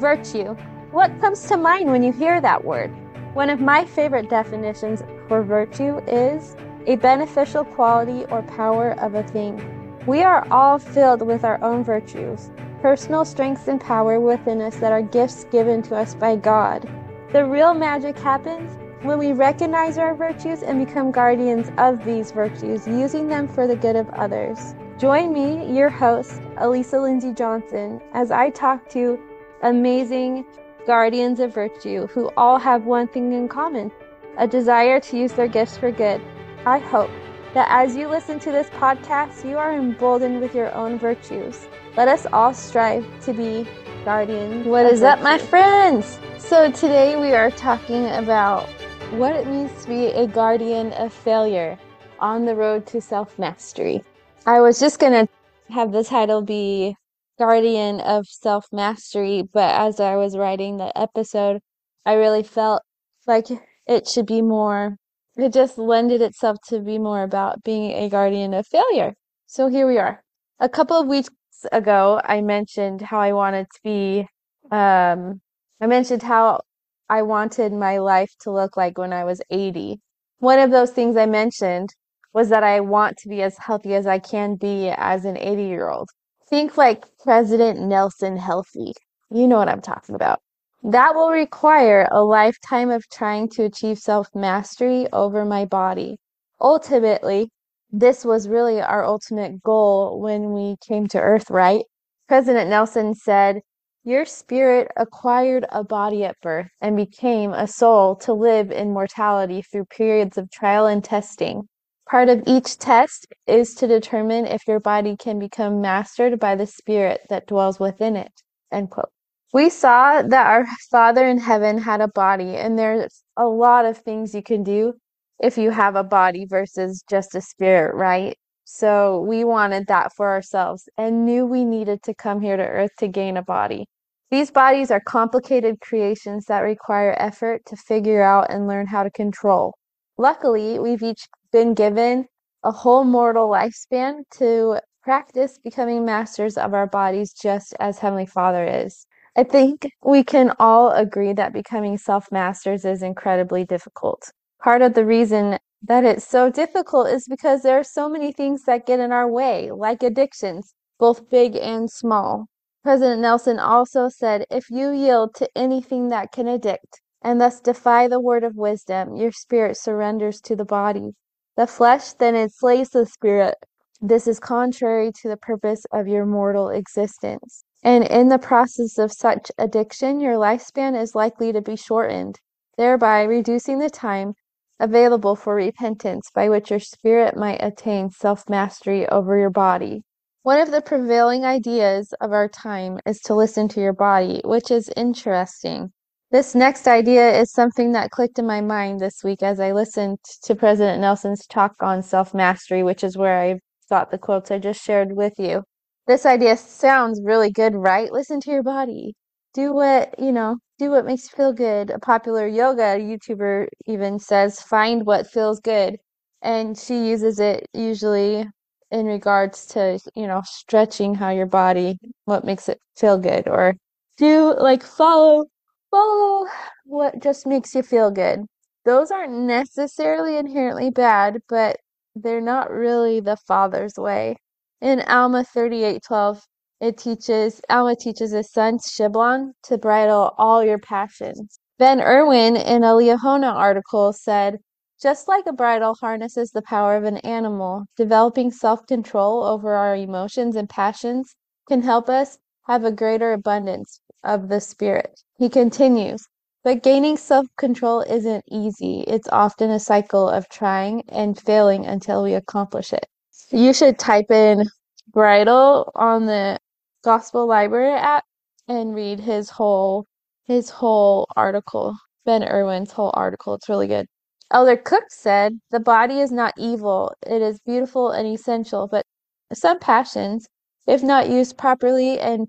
Virtue. 0.00 0.54
What 0.92 1.20
comes 1.20 1.44
to 1.44 1.58
mind 1.58 1.90
when 1.90 2.02
you 2.02 2.10
hear 2.10 2.40
that 2.40 2.64
word? 2.64 2.90
One 3.34 3.50
of 3.50 3.60
my 3.60 3.84
favorite 3.84 4.30
definitions 4.30 5.02
for 5.28 5.42
virtue 5.42 5.98
is 6.08 6.56
a 6.86 6.96
beneficial 6.96 7.64
quality 7.64 8.24
or 8.30 8.40
power 8.40 8.92
of 8.98 9.14
a 9.14 9.22
thing. 9.22 9.60
We 10.06 10.22
are 10.22 10.48
all 10.50 10.78
filled 10.78 11.20
with 11.20 11.44
our 11.44 11.62
own 11.62 11.84
virtues, 11.84 12.50
personal 12.80 13.26
strengths 13.26 13.68
and 13.68 13.78
power 13.78 14.18
within 14.18 14.62
us 14.62 14.76
that 14.76 14.90
are 14.90 15.02
gifts 15.02 15.44
given 15.52 15.82
to 15.82 15.96
us 15.96 16.14
by 16.14 16.36
God. 16.36 16.88
The 17.34 17.44
real 17.44 17.74
magic 17.74 18.18
happens 18.18 18.78
when 19.02 19.18
we 19.18 19.32
recognize 19.32 19.98
our 19.98 20.14
virtues 20.14 20.62
and 20.62 20.82
become 20.86 21.10
guardians 21.10 21.70
of 21.76 22.02
these 22.06 22.32
virtues, 22.32 22.86
using 22.86 23.28
them 23.28 23.46
for 23.46 23.66
the 23.66 23.76
good 23.76 23.96
of 23.96 24.08
others. 24.10 24.74
Join 24.96 25.34
me, 25.34 25.76
your 25.76 25.90
host, 25.90 26.40
Alisa 26.56 27.02
Lindsay 27.02 27.34
Johnson, 27.34 28.00
as 28.14 28.30
I 28.30 28.48
talk 28.48 28.88
to 28.90 29.18
amazing 29.62 30.44
guardians 30.86 31.40
of 31.40 31.54
virtue 31.54 32.06
who 32.08 32.30
all 32.36 32.58
have 32.58 32.84
one 32.84 33.06
thing 33.08 33.32
in 33.32 33.48
common 33.48 33.90
a 34.38 34.46
desire 34.46 34.98
to 35.00 35.18
use 35.18 35.32
their 35.32 35.48
gifts 35.48 35.76
for 35.76 35.90
good. 35.90 36.20
I 36.64 36.78
hope 36.78 37.10
that 37.52 37.66
as 37.70 37.96
you 37.96 38.08
listen 38.08 38.38
to 38.40 38.52
this 38.52 38.70
podcast, 38.70 39.48
you 39.48 39.58
are 39.58 39.74
emboldened 39.74 40.40
with 40.40 40.54
your 40.54 40.72
own 40.74 40.98
virtues. 40.98 41.66
Let 41.96 42.08
us 42.08 42.26
all 42.32 42.54
strive 42.54 43.04
to 43.24 43.32
be 43.32 43.68
guardians. 44.04 44.66
What 44.66 44.86
is 44.86 45.02
up, 45.02 45.20
my 45.20 45.36
friends? 45.36 46.18
So, 46.38 46.70
today 46.70 47.20
we 47.20 47.32
are 47.32 47.50
talking 47.50 48.06
about 48.06 48.68
what 49.10 49.34
it 49.34 49.46
means 49.46 49.82
to 49.82 49.88
be 49.88 50.06
a 50.06 50.26
guardian 50.26 50.92
of 50.92 51.12
failure 51.12 51.78
on 52.18 52.44
the 52.44 52.54
road 52.54 52.86
to 52.86 53.00
self 53.00 53.38
mastery. 53.38 54.02
I 54.46 54.60
was 54.60 54.78
just 54.80 54.98
going 54.98 55.12
to 55.12 55.72
have 55.72 55.92
the 55.92 56.04
title 56.04 56.42
be 56.42 56.96
Guardian 57.40 58.00
of 58.00 58.26
Self 58.26 58.66
Mastery, 58.70 59.40
but 59.40 59.74
as 59.74 59.98
I 59.98 60.14
was 60.16 60.36
writing 60.36 60.76
the 60.76 60.92
episode, 60.94 61.62
I 62.04 62.12
really 62.12 62.42
felt 62.42 62.82
like 63.26 63.46
it 63.86 64.06
should 64.06 64.26
be 64.26 64.42
more, 64.42 64.98
it 65.38 65.54
just 65.54 65.78
lended 65.78 66.20
itself 66.20 66.58
to 66.68 66.80
be 66.80 66.98
more 66.98 67.22
about 67.22 67.62
being 67.64 67.92
a 67.92 68.10
guardian 68.10 68.52
of 68.52 68.66
failure. 68.66 69.14
So 69.46 69.68
here 69.68 69.86
we 69.86 69.96
are. 69.96 70.22
A 70.58 70.68
couple 70.68 71.00
of 71.00 71.06
weeks 71.06 71.30
ago, 71.72 72.20
I 72.22 72.42
mentioned 72.42 73.00
how 73.00 73.20
I 73.20 73.32
wanted 73.32 73.68
to 73.74 73.80
be, 73.82 74.26
um, 74.70 75.40
I 75.80 75.86
mentioned 75.86 76.22
how 76.22 76.60
I 77.08 77.22
wanted 77.22 77.72
my 77.72 77.96
life 77.96 78.32
to 78.42 78.50
look 78.50 78.76
like 78.76 78.98
when 78.98 79.14
I 79.14 79.24
was 79.24 79.40
80. 79.48 79.98
One 80.40 80.58
of 80.58 80.70
those 80.70 80.90
things 80.90 81.16
I 81.16 81.24
mentioned 81.24 81.88
was 82.34 82.50
that 82.50 82.64
I 82.64 82.80
want 82.80 83.16
to 83.22 83.30
be 83.30 83.40
as 83.40 83.56
healthy 83.56 83.94
as 83.94 84.06
I 84.06 84.18
can 84.18 84.56
be 84.56 84.90
as 84.90 85.24
an 85.24 85.38
80 85.38 85.62
year 85.62 85.88
old. 85.88 86.10
Think 86.50 86.76
like 86.76 87.06
President 87.22 87.80
Nelson 87.80 88.36
healthy. 88.36 88.92
You 89.30 89.46
know 89.46 89.58
what 89.58 89.68
I'm 89.68 89.80
talking 89.80 90.16
about. 90.16 90.40
That 90.82 91.14
will 91.14 91.30
require 91.30 92.08
a 92.10 92.24
lifetime 92.24 92.90
of 92.90 93.08
trying 93.08 93.48
to 93.50 93.62
achieve 93.64 93.98
self 93.98 94.28
mastery 94.34 95.06
over 95.12 95.44
my 95.44 95.64
body. 95.64 96.18
Ultimately, 96.60 97.50
this 97.92 98.24
was 98.24 98.48
really 98.48 98.80
our 98.80 99.04
ultimate 99.04 99.62
goal 99.62 100.20
when 100.20 100.52
we 100.52 100.76
came 100.86 101.06
to 101.08 101.20
Earth, 101.20 101.50
right? 101.50 101.84
President 102.26 102.68
Nelson 102.68 103.14
said, 103.14 103.60
Your 104.02 104.24
spirit 104.24 104.88
acquired 104.96 105.66
a 105.70 105.84
body 105.84 106.24
at 106.24 106.40
birth 106.42 106.70
and 106.80 106.96
became 106.96 107.52
a 107.52 107.68
soul 107.68 108.16
to 108.16 108.32
live 108.32 108.72
in 108.72 108.92
mortality 108.92 109.62
through 109.62 109.84
periods 109.84 110.36
of 110.36 110.50
trial 110.50 110.86
and 110.86 111.04
testing. 111.04 111.68
Part 112.10 112.28
of 112.28 112.42
each 112.44 112.76
test 112.78 113.28
is 113.46 113.72
to 113.76 113.86
determine 113.86 114.44
if 114.44 114.66
your 114.66 114.80
body 114.80 115.16
can 115.16 115.38
become 115.38 115.80
mastered 115.80 116.40
by 116.40 116.56
the 116.56 116.66
spirit 116.66 117.20
that 117.28 117.46
dwells 117.46 117.78
within 117.78 118.16
it. 118.16 118.32
End 118.72 118.90
quote. 118.90 119.10
We 119.52 119.70
saw 119.70 120.20
that 120.20 120.46
our 120.46 120.66
Father 120.90 121.24
in 121.28 121.38
heaven 121.38 121.78
had 121.78 122.00
a 122.00 122.08
body, 122.08 122.56
and 122.56 122.76
there's 122.76 123.22
a 123.36 123.46
lot 123.46 123.84
of 123.84 123.98
things 123.98 124.34
you 124.34 124.42
can 124.42 124.64
do 124.64 124.94
if 125.38 125.56
you 125.56 125.70
have 125.70 125.94
a 125.94 126.02
body 126.02 126.46
versus 126.46 127.04
just 127.08 127.36
a 127.36 127.40
spirit, 127.40 127.94
right? 127.94 128.36
So 128.64 129.20
we 129.20 129.44
wanted 129.44 129.86
that 129.86 130.12
for 130.16 130.30
ourselves 130.30 130.88
and 130.98 131.24
knew 131.24 131.46
we 131.46 131.64
needed 131.64 132.02
to 132.04 132.14
come 132.14 132.40
here 132.40 132.56
to 132.56 132.62
earth 132.62 132.90
to 132.98 133.06
gain 133.06 133.36
a 133.36 133.42
body. 133.42 133.86
These 134.32 134.50
bodies 134.50 134.90
are 134.90 135.00
complicated 135.00 135.80
creations 135.80 136.46
that 136.46 136.60
require 136.60 137.14
effort 137.18 137.62
to 137.66 137.76
figure 137.76 138.22
out 138.22 138.50
and 138.50 138.66
learn 138.66 138.88
how 138.88 139.04
to 139.04 139.10
control. 139.10 139.74
Luckily, 140.20 140.78
we've 140.78 141.02
each 141.02 141.26
been 141.50 141.72
given 141.72 142.26
a 142.62 142.70
whole 142.70 143.04
mortal 143.04 143.48
lifespan 143.48 144.24
to 144.32 144.78
practice 145.02 145.58
becoming 145.64 146.04
masters 146.04 146.58
of 146.58 146.74
our 146.74 146.86
bodies 146.86 147.32
just 147.32 147.74
as 147.80 148.00
Heavenly 148.00 148.26
Father 148.26 148.66
is. 148.66 149.06
I 149.34 149.44
think 149.44 149.88
we 150.04 150.22
can 150.22 150.52
all 150.58 150.90
agree 150.90 151.32
that 151.32 151.54
becoming 151.54 151.96
self 151.96 152.30
masters 152.30 152.84
is 152.84 153.02
incredibly 153.02 153.64
difficult. 153.64 154.30
Part 154.62 154.82
of 154.82 154.92
the 154.92 155.06
reason 155.06 155.56
that 155.84 156.04
it's 156.04 156.28
so 156.28 156.50
difficult 156.50 157.08
is 157.08 157.26
because 157.26 157.62
there 157.62 157.78
are 157.78 157.82
so 157.82 158.06
many 158.06 158.30
things 158.30 158.64
that 158.64 158.84
get 158.84 159.00
in 159.00 159.12
our 159.12 159.26
way, 159.26 159.70
like 159.70 160.02
addictions, 160.02 160.74
both 160.98 161.30
big 161.30 161.56
and 161.56 161.90
small. 161.90 162.44
President 162.84 163.22
Nelson 163.22 163.58
also 163.58 164.10
said 164.10 164.44
if 164.50 164.68
you 164.68 164.90
yield 164.90 165.34
to 165.36 165.48
anything 165.56 166.08
that 166.08 166.30
can 166.30 166.46
addict, 166.46 167.00
and 167.22 167.40
thus 167.40 167.60
defy 167.60 168.08
the 168.08 168.20
word 168.20 168.44
of 168.44 168.56
wisdom, 168.56 169.14
your 169.14 169.32
spirit 169.32 169.76
surrenders 169.76 170.40
to 170.40 170.56
the 170.56 170.64
body. 170.64 171.14
The 171.56 171.66
flesh 171.66 172.12
then 172.14 172.34
enslaves 172.34 172.90
the 172.90 173.06
spirit. 173.06 173.56
This 174.00 174.26
is 174.26 174.40
contrary 174.40 175.12
to 175.20 175.28
the 175.28 175.36
purpose 175.36 175.84
of 175.92 176.08
your 176.08 176.24
mortal 176.24 176.70
existence. 176.70 177.64
And 177.82 178.04
in 178.04 178.28
the 178.28 178.38
process 178.38 178.98
of 178.98 179.12
such 179.12 179.50
addiction, 179.58 180.20
your 180.20 180.34
lifespan 180.34 181.00
is 181.00 181.14
likely 181.14 181.52
to 181.52 181.60
be 181.60 181.76
shortened, 181.76 182.38
thereby 182.76 183.22
reducing 183.22 183.78
the 183.78 183.90
time 183.90 184.34
available 184.78 185.36
for 185.36 185.54
repentance 185.54 186.30
by 186.34 186.48
which 186.48 186.70
your 186.70 186.80
spirit 186.80 187.36
might 187.36 187.62
attain 187.62 188.10
self 188.10 188.48
mastery 188.48 189.06
over 189.08 189.38
your 189.38 189.50
body. 189.50 190.02
One 190.42 190.58
of 190.58 190.70
the 190.70 190.80
prevailing 190.80 191.44
ideas 191.44 192.14
of 192.20 192.32
our 192.32 192.48
time 192.48 192.98
is 193.04 193.20
to 193.22 193.34
listen 193.34 193.68
to 193.68 193.80
your 193.80 193.92
body, 193.92 194.40
which 194.44 194.70
is 194.70 194.90
interesting. 194.96 195.92
This 196.32 196.54
next 196.54 196.86
idea 196.86 197.40
is 197.40 197.50
something 197.50 197.90
that 197.92 198.12
clicked 198.12 198.38
in 198.38 198.46
my 198.46 198.60
mind 198.60 199.00
this 199.00 199.24
week 199.24 199.42
as 199.42 199.58
I 199.58 199.72
listened 199.72 200.18
to 200.44 200.54
President 200.54 201.00
Nelson's 201.00 201.44
talk 201.44 201.74
on 201.80 202.04
self 202.04 202.32
mastery, 202.32 202.84
which 202.84 203.02
is 203.02 203.18
where 203.18 203.40
I 203.40 203.58
got 203.88 204.12
the 204.12 204.18
quotes 204.18 204.52
I 204.52 204.58
just 204.58 204.80
shared 204.80 205.16
with 205.16 205.32
you. 205.38 205.64
This 206.06 206.24
idea 206.26 206.56
sounds 206.56 207.20
really 207.24 207.50
good, 207.50 207.74
right? 207.74 208.12
Listen 208.12 208.40
to 208.42 208.50
your 208.52 208.62
body. 208.62 209.14
Do 209.54 209.72
what, 209.72 210.14
you 210.20 210.30
know, 210.30 210.58
do 210.78 210.90
what 210.92 211.04
makes 211.04 211.24
you 211.24 211.36
feel 211.36 211.52
good. 211.52 211.90
A 211.90 211.98
popular 211.98 212.46
yoga 212.46 212.96
YouTuber 213.00 213.66
even 213.86 214.20
says, 214.20 214.60
find 214.60 215.04
what 215.06 215.26
feels 215.26 215.58
good. 215.58 215.96
And 216.42 216.78
she 216.78 217.08
uses 217.08 217.40
it 217.40 217.66
usually 217.74 218.46
in 218.92 219.06
regards 219.06 219.66
to, 219.66 219.98
you 220.14 220.28
know, 220.28 220.42
stretching 220.44 221.16
how 221.16 221.30
your 221.30 221.46
body, 221.46 221.98
what 222.26 222.44
makes 222.44 222.68
it 222.68 222.78
feel 222.96 223.18
good, 223.18 223.48
or 223.48 223.74
do 224.16 224.54
like 224.60 224.84
follow 224.84 225.46
follow 225.90 226.46
what 226.84 227.20
just 227.22 227.46
makes 227.46 227.74
you 227.74 227.82
feel 227.82 228.10
good. 228.10 228.46
Those 228.84 229.10
aren't 229.10 229.32
necessarily 229.32 230.36
inherently 230.36 230.90
bad, 230.90 231.42
but 231.48 231.78
they're 232.14 232.40
not 232.40 232.70
really 232.70 233.20
the 233.20 233.36
Father's 233.36 233.94
way. 233.96 234.36
In 234.80 235.00
Alma 235.02 235.44
38:12, 235.44 236.42
it 236.80 236.96
teaches 236.96 237.60
Alma 237.68 237.94
teaches 237.96 238.30
his 238.32 238.50
son 238.50 238.78
Shiblon 238.78 239.52
to 239.64 239.78
bridle 239.78 240.34
all 240.38 240.64
your 240.64 240.78
passions. 240.78 241.58
Ben 241.78 242.00
Irwin 242.00 242.56
in 242.56 242.84
a 242.84 242.88
Liahona 242.88 243.52
article 243.52 244.12
said, 244.12 244.58
just 245.00 245.28
like 245.28 245.46
a 245.46 245.52
bridle 245.52 245.94
harnesses 246.00 246.50
the 246.50 246.62
power 246.62 246.96
of 246.96 247.04
an 247.04 247.18
animal, 247.18 247.84
developing 247.96 248.50
self-control 248.50 249.44
over 249.44 249.74
our 249.74 249.96
emotions 249.96 250.56
and 250.56 250.68
passions 250.68 251.34
can 251.68 251.82
help 251.82 252.08
us 252.08 252.38
have 252.66 252.84
a 252.84 252.92
greater 252.92 253.32
abundance 253.32 254.00
of 254.24 254.48
the 254.48 254.60
Spirit. 254.60 255.20
He 255.40 255.48
continues, 255.48 256.28
but 256.64 256.82
gaining 256.82 257.16
self 257.16 257.46
control 257.56 258.02
isn't 258.02 258.44
easy. 258.50 259.04
It's 259.06 259.28
often 259.32 259.70
a 259.70 259.80
cycle 259.80 260.28
of 260.28 260.50
trying 260.50 261.02
and 261.08 261.40
failing 261.40 261.86
until 261.86 262.22
we 262.22 262.34
accomplish 262.34 262.92
it. 262.92 263.06
You 263.50 263.72
should 263.72 263.98
type 263.98 264.30
in 264.30 264.66
bridle 265.14 265.92
on 265.94 266.26
the 266.26 266.58
Gospel 267.02 267.46
Library 267.46 267.94
app 267.94 268.24
and 268.68 268.94
read 268.94 269.18
his 269.20 269.48
whole 269.48 270.04
his 270.44 270.68
whole 270.68 271.26
article, 271.36 271.96
Ben 272.26 272.42
Irwin's 272.44 272.92
whole 272.92 273.12
article. 273.14 273.54
It's 273.54 273.68
really 273.70 273.86
good. 273.88 274.06
Elder 274.50 274.76
Cook 274.76 275.04
said, 275.08 275.58
"The 275.70 275.80
body 275.80 276.20
is 276.20 276.30
not 276.30 276.52
evil. 276.58 277.14
It 277.26 277.40
is 277.40 277.60
beautiful 277.60 278.10
and 278.10 278.28
essential, 278.28 278.88
but 278.88 279.06
some 279.54 279.78
passions, 279.78 280.46
if 280.86 281.02
not 281.02 281.30
used 281.30 281.56
properly 281.56 282.20
and 282.20 282.46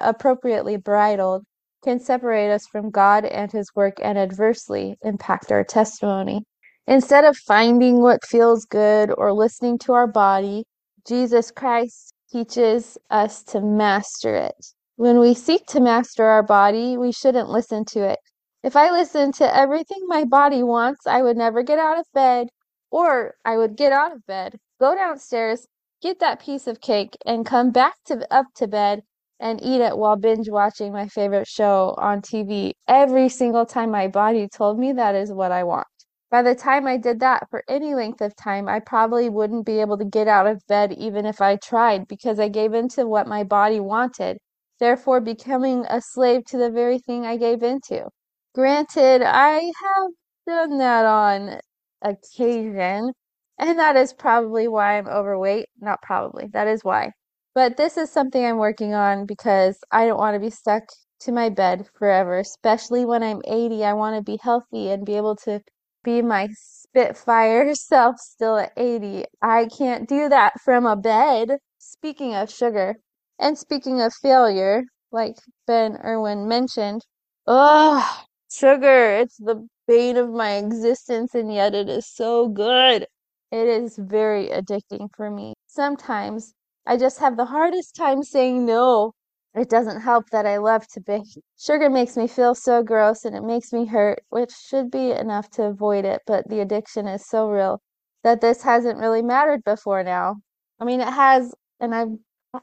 appropriately 0.00 0.76
bridled, 0.76 1.44
can 1.82 2.00
separate 2.00 2.52
us 2.52 2.66
from 2.66 2.90
God 2.90 3.24
and 3.24 3.50
His 3.50 3.70
work 3.74 3.94
and 4.02 4.18
adversely 4.18 4.96
impact 5.02 5.52
our 5.52 5.64
testimony. 5.64 6.44
Instead 6.86 7.24
of 7.24 7.36
finding 7.36 8.00
what 8.00 8.26
feels 8.26 8.64
good 8.64 9.12
or 9.16 9.32
listening 9.32 9.78
to 9.78 9.92
our 9.92 10.06
body, 10.06 10.64
Jesus 11.06 11.50
Christ 11.50 12.14
teaches 12.30 12.98
us 13.10 13.42
to 13.44 13.60
master 13.60 14.34
it. 14.34 14.54
When 14.96 15.18
we 15.18 15.34
seek 15.34 15.66
to 15.68 15.80
master 15.80 16.24
our 16.24 16.42
body, 16.42 16.96
we 16.96 17.12
shouldn't 17.12 17.48
listen 17.48 17.84
to 17.86 18.00
it. 18.08 18.18
If 18.62 18.76
I 18.76 18.90
listened 18.90 19.34
to 19.34 19.56
everything 19.56 19.98
my 20.06 20.24
body 20.24 20.62
wants, 20.62 21.06
I 21.06 21.22
would 21.22 21.36
never 21.36 21.62
get 21.62 21.78
out 21.78 21.98
of 21.98 22.06
bed, 22.14 22.48
or 22.90 23.34
I 23.44 23.56
would 23.56 23.76
get 23.76 23.92
out 23.92 24.12
of 24.12 24.24
bed, 24.26 24.58
go 24.80 24.94
downstairs, 24.94 25.66
get 26.00 26.20
that 26.20 26.40
piece 26.40 26.66
of 26.66 26.80
cake, 26.80 27.16
and 27.26 27.46
come 27.46 27.70
back 27.70 27.94
to 28.06 28.26
up 28.32 28.46
to 28.56 28.68
bed 28.68 29.02
and 29.42 29.60
eat 29.62 29.80
it 29.80 29.98
while 29.98 30.16
binge 30.16 30.48
watching 30.48 30.92
my 30.92 31.08
favorite 31.08 31.48
show 31.48 31.94
on 31.98 32.22
TV 32.22 32.72
every 32.88 33.28
single 33.28 33.66
time 33.66 33.90
my 33.90 34.06
body 34.06 34.48
told 34.48 34.78
me 34.78 34.92
that 34.92 35.14
is 35.16 35.32
what 35.32 35.50
I 35.52 35.64
want. 35.64 35.86
By 36.30 36.42
the 36.42 36.54
time 36.54 36.86
I 36.86 36.96
did 36.96 37.20
that 37.20 37.50
for 37.50 37.62
any 37.68 37.94
length 37.94 38.22
of 38.22 38.34
time, 38.36 38.68
I 38.68 38.80
probably 38.80 39.28
wouldn't 39.28 39.66
be 39.66 39.80
able 39.80 39.98
to 39.98 40.04
get 40.04 40.28
out 40.28 40.46
of 40.46 40.66
bed 40.68 40.92
even 40.92 41.26
if 41.26 41.40
I 41.42 41.56
tried 41.56 42.08
because 42.08 42.40
I 42.40 42.48
gave 42.48 42.72
in 42.72 42.88
to 42.90 43.06
what 43.06 43.26
my 43.26 43.42
body 43.44 43.80
wanted, 43.80 44.38
therefore 44.80 45.20
becoming 45.20 45.84
a 45.90 46.00
slave 46.00 46.44
to 46.46 46.56
the 46.56 46.70
very 46.70 46.98
thing 46.98 47.26
I 47.26 47.36
gave 47.36 47.62
into. 47.62 48.08
Granted, 48.54 49.22
I 49.22 49.72
have 49.82 50.10
done 50.46 50.78
that 50.78 51.04
on 51.04 51.60
occasion, 52.00 53.12
and 53.58 53.78
that 53.78 53.96
is 53.96 54.12
probably 54.14 54.68
why 54.68 54.98
I'm 54.98 55.08
overweight. 55.08 55.66
Not 55.80 56.00
probably, 56.02 56.46
that 56.52 56.68
is 56.68 56.84
why. 56.84 57.12
But 57.54 57.76
this 57.76 57.96
is 57.96 58.10
something 58.10 58.44
I'm 58.44 58.58
working 58.58 58.94
on 58.94 59.26
because 59.26 59.78
I 59.90 60.06
don't 60.06 60.18
want 60.18 60.34
to 60.34 60.40
be 60.40 60.50
stuck 60.50 60.84
to 61.20 61.32
my 61.32 61.50
bed 61.50 61.86
forever, 61.98 62.38
especially 62.38 63.04
when 63.04 63.22
I'm 63.22 63.42
80. 63.46 63.84
I 63.84 63.92
want 63.92 64.16
to 64.16 64.22
be 64.22 64.38
healthy 64.42 64.90
and 64.90 65.04
be 65.04 65.16
able 65.16 65.36
to 65.44 65.60
be 66.02 66.22
my 66.22 66.48
Spitfire 66.54 67.74
self 67.74 68.16
still 68.18 68.56
at 68.56 68.72
80. 68.76 69.24
I 69.42 69.66
can't 69.66 70.08
do 70.08 70.28
that 70.30 70.60
from 70.64 70.86
a 70.86 70.96
bed. 70.96 71.58
Speaking 71.78 72.34
of 72.34 72.50
sugar 72.50 72.96
and 73.38 73.58
speaking 73.58 74.00
of 74.00 74.14
failure, 74.14 74.84
like 75.10 75.36
Ben 75.66 75.98
Irwin 76.02 76.48
mentioned, 76.48 77.02
ugh, 77.46 78.24
sugar, 78.50 79.16
it's 79.18 79.36
the 79.36 79.66
bane 79.86 80.16
of 80.16 80.30
my 80.30 80.54
existence, 80.54 81.34
and 81.34 81.52
yet 81.52 81.74
it 81.74 81.88
is 81.88 82.06
so 82.06 82.48
good. 82.48 83.06
It 83.50 83.68
is 83.68 83.98
very 83.98 84.48
addicting 84.48 85.08
for 85.14 85.30
me. 85.30 85.54
Sometimes 85.66 86.54
I 86.86 86.96
just 86.96 87.18
have 87.20 87.36
the 87.36 87.44
hardest 87.44 87.94
time 87.94 88.22
saying 88.22 88.66
no. 88.66 89.12
It 89.54 89.68
doesn't 89.68 90.00
help 90.00 90.30
that 90.30 90.46
I 90.46 90.56
love 90.56 90.86
to 90.88 91.00
bake. 91.00 91.28
Sugar 91.58 91.90
makes 91.90 92.16
me 92.16 92.26
feel 92.26 92.54
so 92.54 92.82
gross 92.82 93.24
and 93.24 93.36
it 93.36 93.42
makes 93.42 93.72
me 93.72 93.86
hurt, 93.86 94.22
which 94.30 94.50
should 94.52 94.90
be 94.90 95.10
enough 95.10 95.50
to 95.50 95.64
avoid 95.64 96.04
it, 96.04 96.22
but 96.26 96.48
the 96.48 96.60
addiction 96.60 97.06
is 97.06 97.28
so 97.28 97.48
real 97.48 97.80
that 98.24 98.40
this 98.40 98.62
hasn't 98.62 98.98
really 98.98 99.22
mattered 99.22 99.62
before 99.64 100.02
now. 100.02 100.36
I 100.80 100.84
mean, 100.84 101.00
it 101.00 101.12
has, 101.12 101.54
and 101.80 101.94
I've, 101.94 102.16